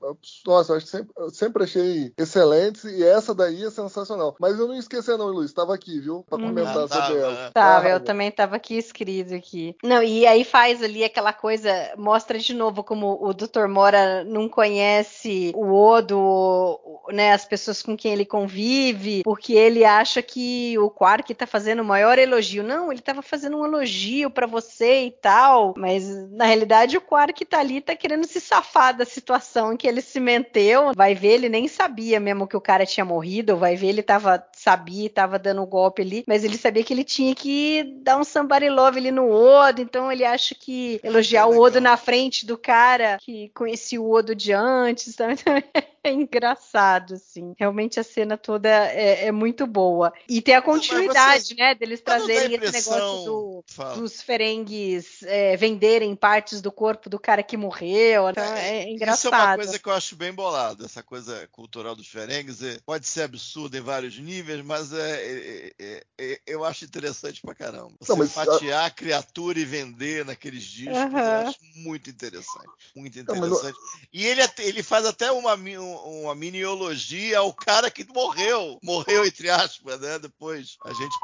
[0.46, 4.36] Nossa, eu acho que sempre, eu sempre achei excelentes e essa daí é sensacional.
[4.40, 5.50] Mas eu não esqueci, não, Luiz.
[5.50, 6.24] Estava aqui, viu?
[6.28, 6.48] Pra uhum.
[6.48, 7.50] comentar ah, sobre ela.
[7.52, 9.76] Tava, ah, eu também estava aqui escrito aqui.
[9.82, 13.68] Não, e aí faz ali aquela coisa, mostra de novo como o Dr.
[13.68, 16.78] Mora não conhece o Odo,
[17.12, 17.32] né?
[17.32, 21.84] As pessoas com quem ele convive, porque ele acha que o Quark tá fazendo o
[21.84, 22.64] maior elogio.
[22.64, 25.74] Não, ele tava fazendo um elogio para você e tal.
[25.76, 29.86] Mas na realidade o Quark tá ali, tá querendo se safar da situação em que
[29.86, 30.92] ele se meteu.
[30.94, 34.44] Vai ver, ele nem sabia mesmo que o cara tinha morrido, vai ver, ele tava,
[34.52, 38.24] sabia, tava dando um golpe ali, mas ele sabia que ele tinha que dar um
[38.24, 42.46] somebody love ali no Odo, então ele acha que elogiar é o Odo na frente
[42.46, 45.28] do cara que conhecia o Odo de antes, então
[46.08, 47.54] é engraçado, assim.
[47.58, 50.12] Realmente a cena toda é, é muito boa.
[50.28, 53.64] E tem a continuidade, né, deles trazerem esse negócio do,
[53.96, 59.18] dos ferengues é, venderem partes do corpo do cara que morreu, então é, é engraçado.
[59.18, 62.78] Isso é uma coisa que eu acho bem bolado, essa coisa cultural dos ferengues, é,
[62.84, 67.54] pode ser absurdo em vários níveis, mas é, é, é, é eu acho interessante pra
[67.54, 67.92] caramba.
[68.00, 71.18] Você Não, mas, fatiar a criatura e vender naqueles discos, uhum.
[71.18, 72.68] eu acho muito interessante.
[72.94, 73.76] Muito interessante.
[73.78, 75.56] Não, e ele, ele faz até uma,
[76.04, 78.78] uma miniologia ao cara que morreu.
[78.82, 80.18] Morreu, entre aspas, né?
[80.18, 81.16] Depois a gente,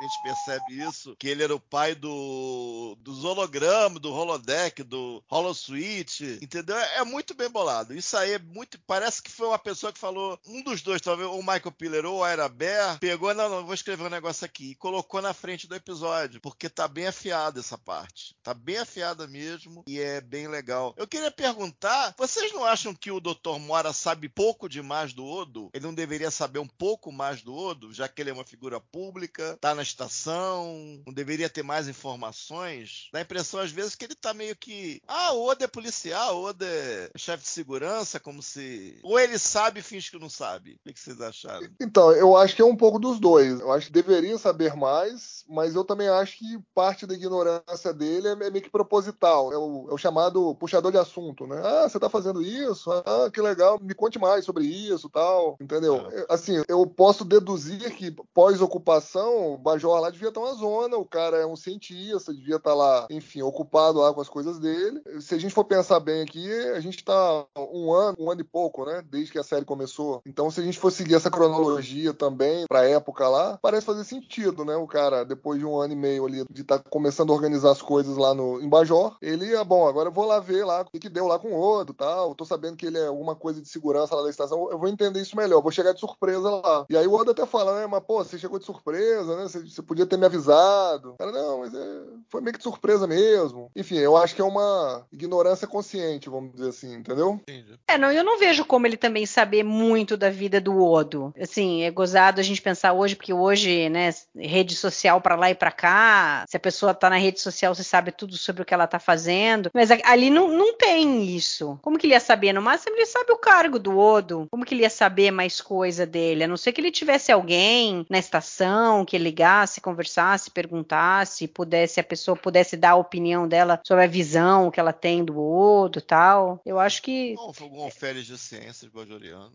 [0.00, 5.22] a gente percebe isso, que ele era o pai do, dos hologramas, do holodeck, do
[5.30, 6.76] holosuite, entendeu?
[6.76, 7.94] É muito bem bolado.
[7.94, 8.78] Isso aí é muito...
[8.86, 10.38] Parece que foi uma pessoa que falou...
[10.46, 13.74] Um dos dois, talvez o Michael Piller ou a Ira Bear, pegou, não, não, vou
[13.74, 17.78] escrever um negócio aqui, e colocou na frente do episódio, porque tá bem afiada essa
[17.78, 18.36] parte.
[18.42, 20.94] Tá bem afiada mesmo, e é bem legal.
[20.96, 23.58] Eu queria perguntar, vocês não acham que o Dr.
[23.60, 25.70] Mora sabe pouco demais do Odo?
[25.72, 28.78] Ele não deveria saber um pouco mais do Odo, já que ele é uma figura
[28.78, 33.08] pública, tá na estação, não deveria ter mais informações?
[33.10, 35.00] Dá a impressão, às vezes, que ele tá meio que.
[35.08, 38.98] Ah, o Odo é policial, o Odo é chefe de segurança, como se.
[39.02, 40.78] Ou ele sabe e finge que não sabe.
[40.86, 41.66] O que vocês acharam?
[41.80, 43.60] Então, eu acho que é um pouco dos dois.
[43.60, 48.28] Eu acho que deveria saber mais, mas eu também acho que parte da ignorância dele
[48.28, 49.52] é meio que proposital.
[49.52, 51.60] É o, é o chamado puxador de assunto, né?
[51.64, 52.90] Ah, você tá fazendo isso?
[52.90, 53.78] Ah, que legal.
[53.80, 55.56] Me conte mais sobre isso tal.
[55.60, 56.08] Entendeu?
[56.10, 56.26] É.
[56.28, 61.36] Assim, eu posso deduzir que pós-ocupação, o Bajor lá devia estar uma zona, o cara
[61.36, 65.00] é um cientista, devia estar lá, enfim, ocupado lá com as coisas dele.
[65.20, 68.44] Se a gente for pensar bem aqui, a gente tá um ano, um ano e
[68.44, 69.04] pouco, né?
[69.08, 70.20] Desde que a série começou.
[70.26, 74.64] Então, se a gente for seguir essa cronologia também, pra época lá, parece fazer sentido,
[74.64, 74.74] né?
[74.74, 77.70] O cara, depois de um ano e meio ali de estar tá começando a organizar
[77.70, 78.72] as coisas lá no em
[79.20, 81.48] ele, ah, bom, agora eu vou lá ver lá o que, que deu lá com
[81.48, 82.34] o outro tal.
[82.34, 84.88] Tô sabendo que ele é alguma coisa de segurança segurança lá da estação, eu vou
[84.88, 86.86] entender isso melhor, vou chegar de surpresa lá.
[86.88, 89.42] E aí o Oda até fala, né, mas pô, você chegou de surpresa, né?
[89.44, 91.14] Você, você podia ter me avisado.
[91.18, 93.70] Cara, não, mas é, foi meio que de surpresa mesmo.
[93.76, 97.40] Enfim, eu acho que é uma ignorância consciente, vamos dizer assim, entendeu?
[97.86, 101.32] É, não, eu não vejo como ele também saber muito da vida do Odo.
[101.40, 105.54] Assim, é gozado a gente pensar hoje, porque hoje, né, rede social para lá e
[105.54, 108.74] para cá, se a pessoa tá na rede social, você sabe tudo sobre o que
[108.74, 109.70] ela tá fazendo.
[109.74, 111.78] Mas ali não, não tem isso.
[111.82, 112.52] Como que ele ia saber?
[112.52, 114.46] No máximo ele sabe o cargo do Odo.
[114.50, 116.44] Como que ele ia saber mais coisa dele?
[116.44, 122.04] A não ser que ele tivesse alguém na estação que ligasse, conversasse, perguntasse, pudesse a
[122.04, 126.60] pessoa pudesse dar a opinião dela sobre a visão que ela tem do Odo, tal.
[126.64, 129.52] Eu acho que Não, foi algum férias de ciências bajoriano.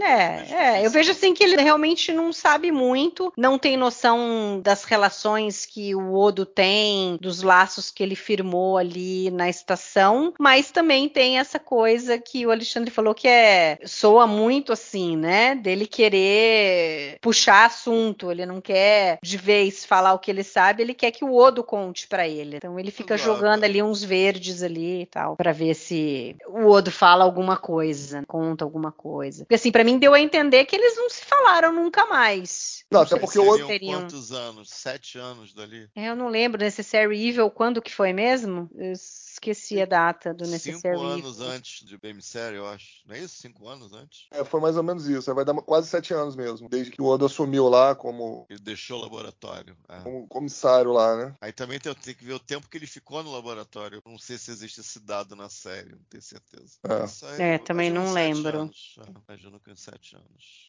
[0.00, 4.84] é, é, eu vejo assim que ele realmente não sabe muito, não tem noção das
[4.84, 11.08] relações que o Odo tem, dos laços que ele firmou ali na estação, mas também
[11.08, 15.54] tem essa coisa que o Alexandre falou que é soa muito assim, né?
[15.54, 20.94] Dele querer puxar assunto, ele não quer de vez falar o que ele sabe, ele
[20.94, 22.56] quer que o Odo conte pra ele.
[22.56, 23.34] Então ele fica Exato.
[23.34, 28.22] jogando ali uns verdes ali e tal, pra ver se o Odo fala alguma coisa,
[28.26, 29.44] conta alguma coisa.
[29.44, 32.84] Porque assim, pra mim deu a entender que eles não se falaram nunca mais.
[32.90, 33.66] Não, até porque o Odo.
[33.66, 34.68] teriam- quantos anos?
[34.70, 35.88] Sete anos dali?
[35.96, 38.68] É, Eu não lembro Necessary Evil quando que foi mesmo?
[38.76, 38.92] Eu
[39.38, 43.02] esqueci a data do Necessary Cinco anos antes de Bemissérie, eu acho.
[43.06, 43.36] Não é isso?
[43.38, 44.26] Cinco anos antes?
[44.32, 45.32] É, foi mais ou menos isso.
[45.34, 48.98] Vai dar quase sete anos mesmo, desde que o Oda assumiu lá como, Ele deixou
[48.98, 49.76] o laboratório.
[49.88, 50.00] é.
[50.00, 51.34] como comissário lá, né?
[51.40, 54.02] Aí também tem, tem que ver o tempo que ele ficou no laboratório.
[54.04, 56.78] Não sei se existe esse dado na série, não tenho certeza.
[56.88, 57.04] É.
[57.04, 58.58] Isso aí, É, também não lembro.
[58.62, 60.68] anos, é, imagino que uns sete anos.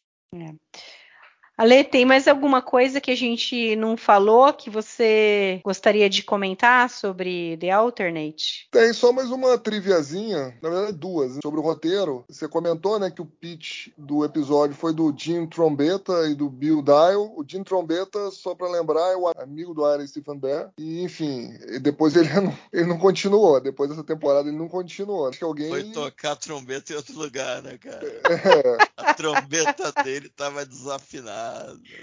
[1.60, 6.88] Ale, tem mais alguma coisa que a gente não falou que você gostaria de comentar
[6.88, 8.66] sobre The Alternate?
[8.70, 12.24] Tem só mais uma triviazinha, na verdade duas, né, sobre o roteiro.
[12.30, 16.80] Você comentou, né, que o pitch do episódio foi do Jim Trombetta e do Bill
[16.80, 17.30] Dial.
[17.36, 20.70] O Jim Trombetta, só pra lembrar, é o amigo do Aaron Stephen Bear.
[20.78, 21.52] E, enfim,
[21.82, 23.60] depois ele não, ele não continuou.
[23.60, 25.28] Depois dessa temporada ele não continuou.
[25.28, 25.68] Acho que alguém...
[25.68, 28.06] Foi tocar a trombeta em outro lugar, né, cara?
[28.06, 31.49] É, A trombeta dele tava desafinada.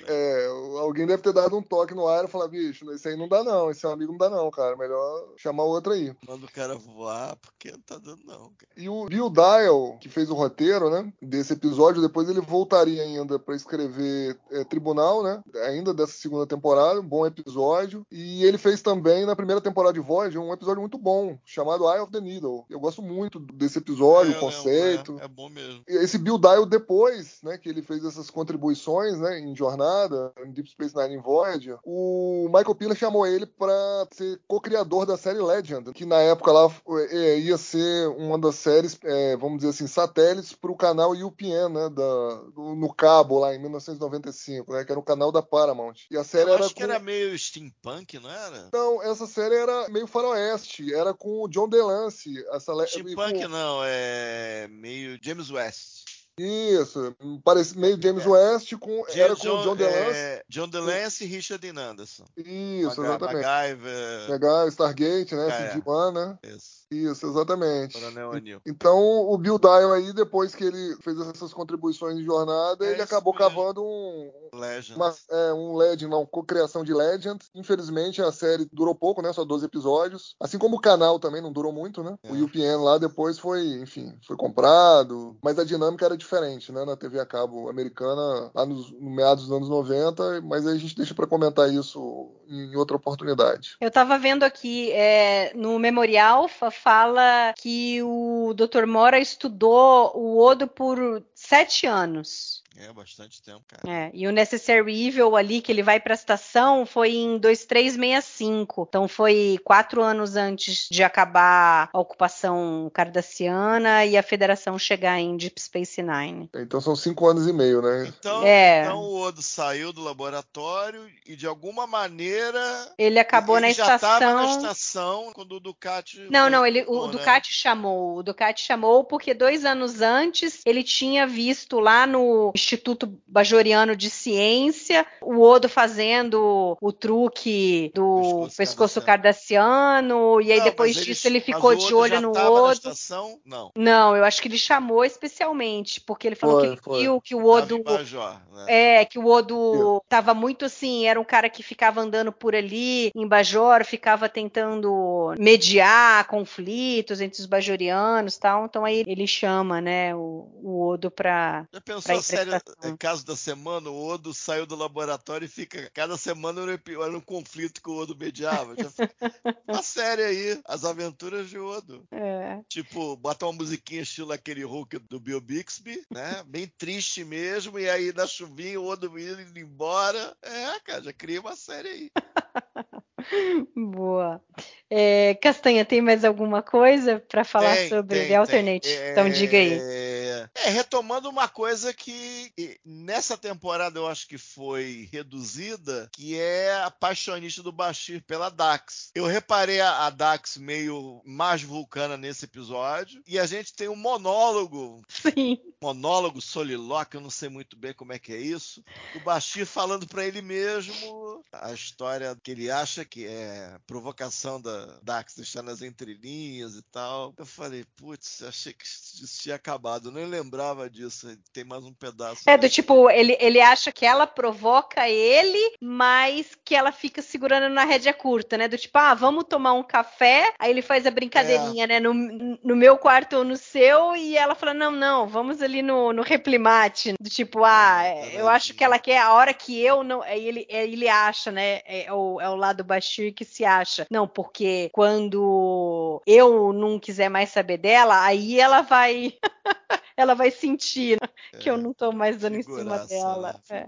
[0.08, 0.48] É,
[0.80, 3.44] alguém deve ter dado um toque no ar e falar, bicho, esse aí não dá
[3.44, 4.76] não, esse amigo não dá não, cara.
[4.76, 6.14] Melhor chamar outro aí.
[6.28, 8.72] Manda o cara voar, porque não tá dando não, cara.
[8.76, 13.38] E o Bill Dial, que fez o roteiro, né, desse episódio, depois ele voltaria ainda
[13.40, 18.06] para escrever é, Tribunal, né, ainda dessa segunda temporada, um bom episódio.
[18.12, 22.00] E ele fez também na primeira temporada de Void um episódio muito bom, chamado Eye
[22.02, 22.66] of the Needle.
[22.70, 25.18] Eu gosto muito desse episódio, É, o lembro, conceito.
[25.20, 25.84] é, é bom mesmo.
[25.88, 30.70] Esse Bill Dial depois, né, que ele fez essas contribuições, né, em Jornada, em Deep
[30.70, 35.92] Space Nine em Void, o Michael Piller chamou ele para ser co-criador da série Legend,
[35.94, 36.72] que na época lá
[37.10, 41.70] é, ia ser uma das séries, é, vamos dizer assim, satélites para o canal UPN,
[41.74, 45.96] né, da, do- no cabo lá em 1995, né, que era o canal da Paramount.
[46.12, 48.70] E a série Eu era acho que com- era meio steampunk, não era?
[48.72, 52.34] Não, essa série era meio faroeste, era com o John DeLance.
[52.52, 56.17] Essa Steampunk com- não, é meio James West.
[56.40, 60.16] Isso, parece meio James West com era com o John DeLance.
[60.16, 62.26] é, John DeLance e Richard Anderson.
[62.38, 63.46] Isso, Maga- exatamente.
[63.46, 64.28] MacGyver.
[64.28, 65.48] Pegar Stargate, né?
[65.48, 65.74] É.
[65.76, 66.38] CD1, né?
[66.44, 66.86] Isso.
[66.90, 68.00] Isso, exatamente.
[68.00, 68.62] Coronel Anil.
[68.66, 68.98] Então,
[69.30, 73.34] o Bill Dial aí, depois que ele fez essas contribuições de jornada, É ele acabou
[73.34, 73.50] mesmo.
[73.50, 74.96] cavando um, Legend.
[74.96, 77.40] uma, é, um Legend, não, cocriação de Legend.
[77.54, 79.34] Infelizmente, a série durou pouco, né?
[79.34, 80.36] Só 12 episódios.
[80.40, 82.18] Assim como o canal também não durou muito, né?
[82.24, 82.32] É.
[82.32, 85.38] O UPN lá depois foi, enfim, foi comprado.
[85.44, 86.86] Mas a dinâmica era diferente, né?
[86.86, 90.42] Na TV a cabo americana, lá nos no meados dos anos 90.
[90.42, 93.76] Mas aí a gente deixa pra comentar isso em outra oportunidade.
[93.82, 96.48] Eu tava vendo aqui é, no memorial
[96.84, 98.86] fala que o Dr.
[98.86, 102.64] Mora estudou o Odo por sete anos.
[102.80, 103.82] É bastante tempo, cara.
[103.92, 108.86] É, e o Necessary Evil ali, que ele vai pra estação, foi em 2365.
[108.88, 115.36] Então foi quatro anos antes de acabar a ocupação cardassiana e a federação chegar em
[115.38, 116.50] Deep Space Nine.
[116.56, 118.06] Então são cinco anos e meio, né?
[118.08, 118.84] Então, É.
[118.84, 122.62] então o Odo saiu do laboratório e de alguma maneira
[122.98, 124.14] Ele acabou ele na já estação.
[124.14, 127.12] estava na estação quando o Ducati Não, não, ele, o voltou, né?
[127.18, 128.18] Ducati chamou.
[128.18, 134.10] O Ducati chamou porque dois anos antes ele tinha visto lá no Instituto Bajoriano de
[134.10, 141.28] Ciência, o Odo fazendo o truque do pescoço, pescoço cardassiano, e aí Não, depois disso
[141.28, 142.74] ele- ele ficou de olho no Odo.
[142.74, 143.40] estação?
[143.46, 143.72] Não.
[143.76, 147.00] Não, eu acho que ele chamou especialmente, porque ele falou Foi, que ele foi.
[147.02, 148.66] viu que o Odo Bajor, né?
[148.68, 153.12] é, que o Odo tava muito assim, era um cara que ficava andando por ali,
[153.16, 158.66] em Bajor, ficava tentando mediar conflitos entre os bajorianos e tal.
[158.66, 161.66] Então aí ele chama, né, o, o Odo pra.
[161.74, 163.90] Já pensou pra é, Caso da Semana?
[163.90, 165.90] O Odo saiu do laboratório e fica.
[165.94, 168.76] Cada semana era um um conflito que o Odo mediava.
[168.78, 169.16] Já fica-
[169.68, 172.04] Uma série aí, As Aventuras de Odo.
[172.12, 172.60] É.
[172.70, 176.44] Tipo, bota uma musiquinha estilo aquele Hulk do Bill Bixby, né?
[176.46, 177.80] Bem triste mesmo.
[177.80, 180.36] E aí na chuvinha o Odo indo embora.
[180.42, 182.12] É, cara, já cria uma série aí.
[183.76, 184.42] Boa.
[184.90, 188.88] É, Castanha, tem mais alguma coisa pra falar Tem, sobre tem, The Alternate?
[188.88, 189.12] tem.
[189.12, 189.74] Então diga aí.
[189.82, 190.17] É,
[190.56, 192.52] é, retomando uma coisa que
[192.86, 199.12] nessa temporada eu acho que foi reduzida, que é a paixonista do Bashir pela Dax.
[199.16, 205.02] Eu reparei a, Dax meio mais vulcana nesse episódio, e a gente tem um monólogo,
[205.08, 205.60] Sim.
[205.82, 208.84] monólogo solilóquio, eu não sei muito bem como é que é isso,
[209.16, 215.00] o Bashir falando pra ele mesmo a história que ele acha que é provocação da
[215.02, 217.34] Dax deixar nas entrelinhas e tal.
[217.38, 221.28] Eu falei, putz, achei que isso tinha acabado, nem lembrava disso.
[221.54, 222.42] Tem mais um pedaço.
[222.48, 227.70] É do tipo, ele, ele acha que ela provoca ele, mas que ela fica segurando
[227.74, 228.68] na rédea curta, né?
[228.68, 230.54] Do tipo, ah, vamos tomar um café.
[230.60, 231.88] Aí ele faz a brincadeirinha, É.
[231.88, 232.00] né?
[232.00, 234.16] No, no meu quarto ou no seu.
[234.16, 237.14] E ela fala, não, não, vamos ali no, no replimate.
[237.20, 240.22] Do tipo, ah, É, eu acho que ela quer a hora que eu não.
[240.22, 241.82] Aí ele, aí ele acha, né?
[241.86, 244.06] É o, é o lado Bashir que se acha.
[244.12, 249.34] Não, porque quando eu não quiser mais saber dela, aí ela vai.
[250.18, 251.20] ela vai sentir
[251.60, 253.62] que eu não tô mais dando em cima Figuraça, dela.
[253.70, 253.86] né?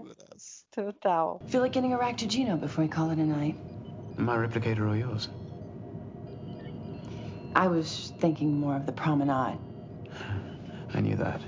[0.70, 1.40] total.
[1.48, 3.56] Feel like getting a Ractogino before we call it a night.
[4.16, 5.28] My replicator or yours?
[7.54, 9.58] I was thinking more of the promenade.
[10.94, 11.40] I knew that.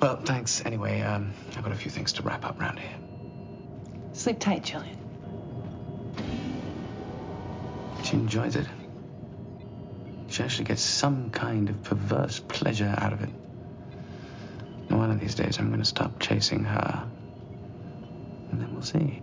[0.00, 1.00] Well, thanks anyway.
[1.02, 2.96] Um, I've got a few things to wrap up round here.
[4.12, 4.96] Sleep tight, Julian.
[8.04, 8.66] She enjoys it.
[10.28, 13.30] She actually gets some kind of perverse pleasure out of it.
[14.90, 17.04] One of these days, I'm going to stop chasing her.
[18.50, 19.22] And then we'll see.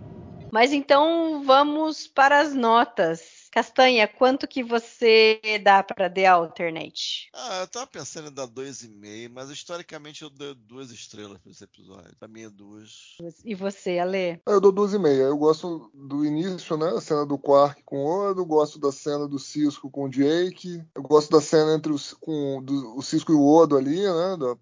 [0.52, 3.35] Mas então vamos para as notas.
[3.56, 7.30] Castanha, quanto que você dá para The Alternate?
[7.32, 11.38] Ah, eu tava pensando em dar dois e meio, mas historicamente eu dou duas estrelas
[11.38, 12.14] pra esse episódio.
[12.18, 13.16] Pra mim é duas.
[13.42, 14.42] E você, Ale?
[14.46, 15.22] Eu dou duas e meia.
[15.22, 16.88] Eu gosto do início, né?
[16.88, 20.84] A cena do Quark com o Odo, gosto da cena do Cisco com o Jake,
[20.94, 24.36] eu gosto da cena entre os, com, do, o Cisco e o Odo ali, né?
[24.36, 24.54] Da,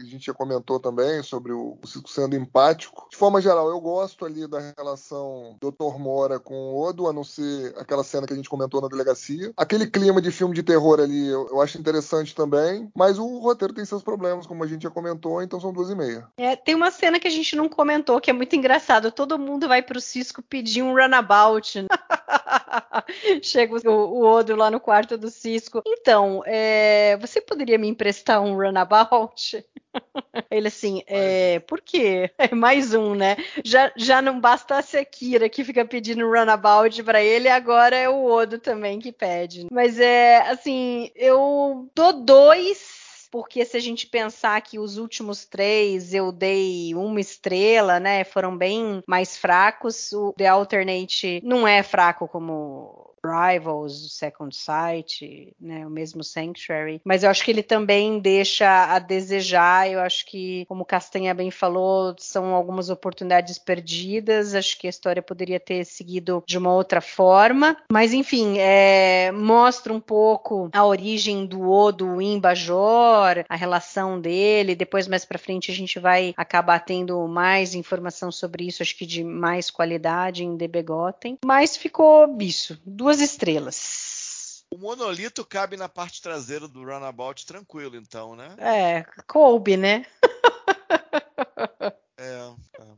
[0.00, 3.08] a gente já comentou também sobre o, o Cisco sendo empático.
[3.10, 5.98] De forma geral, eu gosto ali da relação Dr.
[5.98, 9.52] Mora com o Odo, a não ser aquela cena que a gente comentou na delegacia.
[9.56, 13.74] Aquele clima de filme de terror ali eu, eu acho interessante também, mas o roteiro
[13.74, 16.26] tem seus problemas, como a gente já comentou, então são duas e meia.
[16.36, 19.12] É, tem uma cena que a gente não comentou que é muito engraçado.
[19.12, 21.86] Todo mundo vai pro Cisco pedir um runabout.
[23.42, 25.82] Chega o, o Odo lá no quarto do Cisco.
[25.86, 29.64] Então, é, você poderia me emprestar um runabout?
[30.50, 32.30] Ele assim, é, por quê?
[32.38, 33.36] É mais um, né?
[33.64, 38.24] Já, já não bastasse a Kira que fica pedindo runabout pra ele, agora é o
[38.24, 39.66] Odo também que pede.
[39.70, 46.14] Mas é, assim, eu dou dois porque se a gente pensar que os últimos três
[46.14, 48.24] eu dei uma estrela, né?
[48.24, 50.12] Foram bem mais fracos.
[50.12, 57.22] O The Alternate não é fraco como Rivals, Second Sight, né, o mesmo Sanctuary, mas
[57.22, 59.90] eu acho que ele também deixa a desejar.
[59.90, 64.54] Eu acho que, como o Castanha bem falou, são algumas oportunidades perdidas.
[64.54, 69.92] Acho que a história poderia ter seguido de uma outra forma, mas enfim, é, mostra
[69.92, 74.74] um pouco a origem do Odo em Bajor, a relação dele.
[74.74, 79.06] Depois, mais para frente, a gente vai acabar tendo mais informação sobre isso, acho que
[79.06, 81.38] de mais qualidade em The Begotten.
[81.44, 84.64] Mas ficou isso, duas estrelas.
[84.70, 88.54] O monolito cabe na parte traseira do runabout tranquilo, então, né?
[88.58, 90.04] É, coube, né?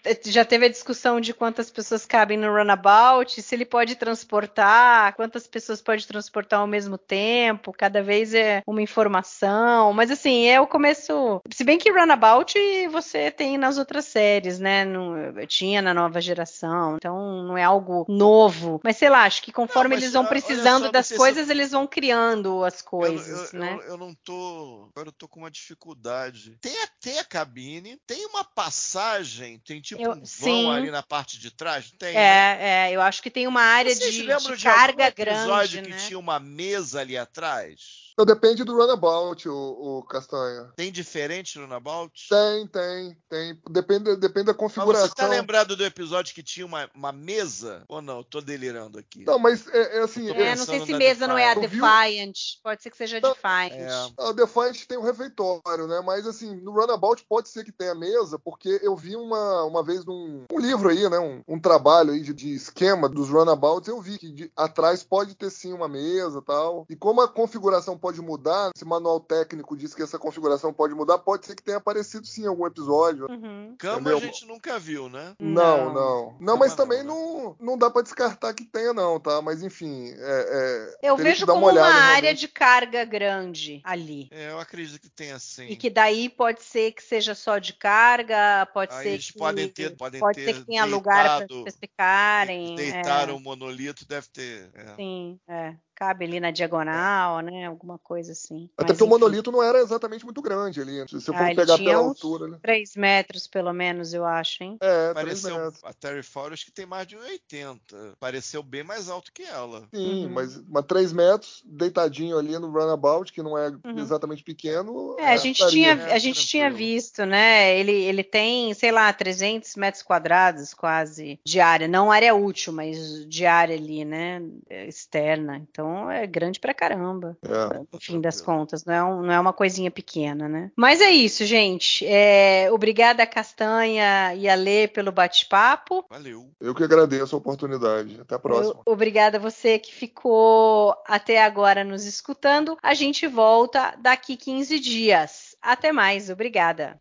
[0.05, 5.15] É, Já teve a discussão de quantas pessoas cabem no runabout, se ele pode transportar,
[5.15, 9.93] quantas pessoas pode transportar ao mesmo tempo, cada vez é uma informação.
[9.93, 11.41] Mas assim, é o começo.
[11.53, 12.55] Se bem que runabout
[12.89, 14.85] você tem nas outras séries, né?
[14.85, 15.15] Não,
[15.47, 18.81] tinha na nova geração, então não é algo novo.
[18.83, 21.21] Mas sei lá, acho que conforme Não, eles vão olha precisando só, das sei se
[21.21, 23.75] coisas, eles vão criando as Eu, coisas, eu- né?
[23.75, 24.89] eu- eu não tô.
[24.95, 26.57] Agora eu tô com uma dificuldade.
[26.61, 29.18] Tem a tem a cabine, tem uma passagem,
[29.65, 30.71] tem tipo Eu- um vão sim.
[30.71, 32.21] ali na parte de trás, tem, né?
[32.21, 35.07] É, é, eu acho que tem uma área Vocês de, lembram de de algum carga
[35.09, 36.07] episódio grande, que né?
[36.07, 38.08] tinha uma mesa ali atrás?
[38.19, 40.73] Então depende do runabout, o, o Castanha.
[40.75, 42.13] Tem diferente no Nabout?
[42.29, 43.63] Tem, tem, tem.
[43.71, 45.07] Depende, depende da Mas configuração.
[45.07, 47.85] você tá lembrado do episódio que tinha uma, uma mesa?
[47.89, 48.19] Ou não?
[48.19, 49.25] Eu tô delirando aqui.
[49.25, 50.27] Não, mas é, é assim.
[50.27, 51.79] Tô É, não sei se mesa não é a Defiant.
[51.81, 52.37] O- Defiant.
[52.61, 53.73] Pode ser que seja a Não, Defiant.
[53.73, 54.13] É.
[54.19, 56.03] A Defiant tem um refeitório, né?
[56.05, 60.05] Mas assim, no Runabout pode ser que tenha mesa, porque eu vi uma, uma vez
[60.05, 61.21] num um livro aí, né?
[61.21, 65.37] Um, um trabalho aí de, de esquema dos Runabouts, eu vi que de- atrás pode
[65.37, 66.85] ter sim uma mesa tal.
[66.91, 71.19] E como a configuração pode mudar, esse manual técnico diz que essa configuração pode mudar,
[71.19, 73.27] pode ser que tenha aparecido sim em algum episódio.
[73.29, 73.75] Uhum.
[73.79, 74.17] Cama Entendeu?
[74.17, 75.35] a gente nunca viu, né?
[75.39, 75.95] Não, Não.
[75.95, 76.37] não.
[76.41, 79.43] Não, mas também não, não, não dá pra descartar que tenha, não, tá?
[79.43, 82.41] Mas enfim, é, é, Eu vejo como uma uma, olhada área realmente.
[82.41, 84.29] de carga grande ali.
[84.31, 85.67] É, eu acredito que tenha sim.
[85.67, 89.39] E que daí pode ser que seja só de carga, pode Aí ser eles que
[89.39, 92.75] podem ter, podem pode ter ser que tenha lugar para deitado- vocês ficarem.
[92.77, 94.71] Deitaram é, o monolito, deve ter.
[94.75, 94.95] é.
[94.97, 95.75] sim, é.
[95.99, 97.67] Cabe ali na diagonal, né?
[97.67, 98.71] Alguma coisa assim.
[98.77, 99.11] Até Mas, porque o enfim.
[99.21, 101.05] monolito não era exatamente muito grande ali.
[101.09, 102.59] Se for Ah, ele pegar pela altura, né?
[102.63, 104.77] 3 metros, pelo menos, eu acho, hein?
[104.81, 108.15] É, Pareceu, a Terry Fowler que tem mais de 1,80.
[108.21, 109.89] Pareceu bem mais alto que ela.
[109.93, 110.33] Sim, Uhum.
[110.35, 113.99] mas, mas 3 metros, deitadinho ali no runabout, que não é Uhum.
[113.99, 115.17] exatamente pequeno.
[115.19, 115.97] É, a gente, estaria.
[115.97, 116.47] tinha, a gente tranquilo.
[116.47, 117.77] tinha visto, né?
[117.77, 121.89] Ele, ele tem, sei lá, 300 metros quadrados quase de área.
[121.89, 124.41] Não área útil, mas de área ali, né?
[124.71, 125.57] Externa.
[125.71, 127.37] Então é grande pra caramba.
[127.43, 127.79] É.
[127.93, 130.71] No fim das contas, não é, um- não é uma coisinha pequena, né?
[130.77, 132.05] Mas é isso, gente.
[132.07, 136.05] É, obrigada, Castanha e a Lê, pelo bate-papo.
[136.11, 136.51] Valeu.
[136.61, 138.19] Eu que agradeço a oportunidade.
[138.21, 138.81] Até a próxima.
[138.87, 142.77] Eu- Obrigada a você que ficou até agora nos escutando.
[142.83, 145.57] A gente volta daqui 15 dias.
[145.63, 147.01] Até mais, obrigada.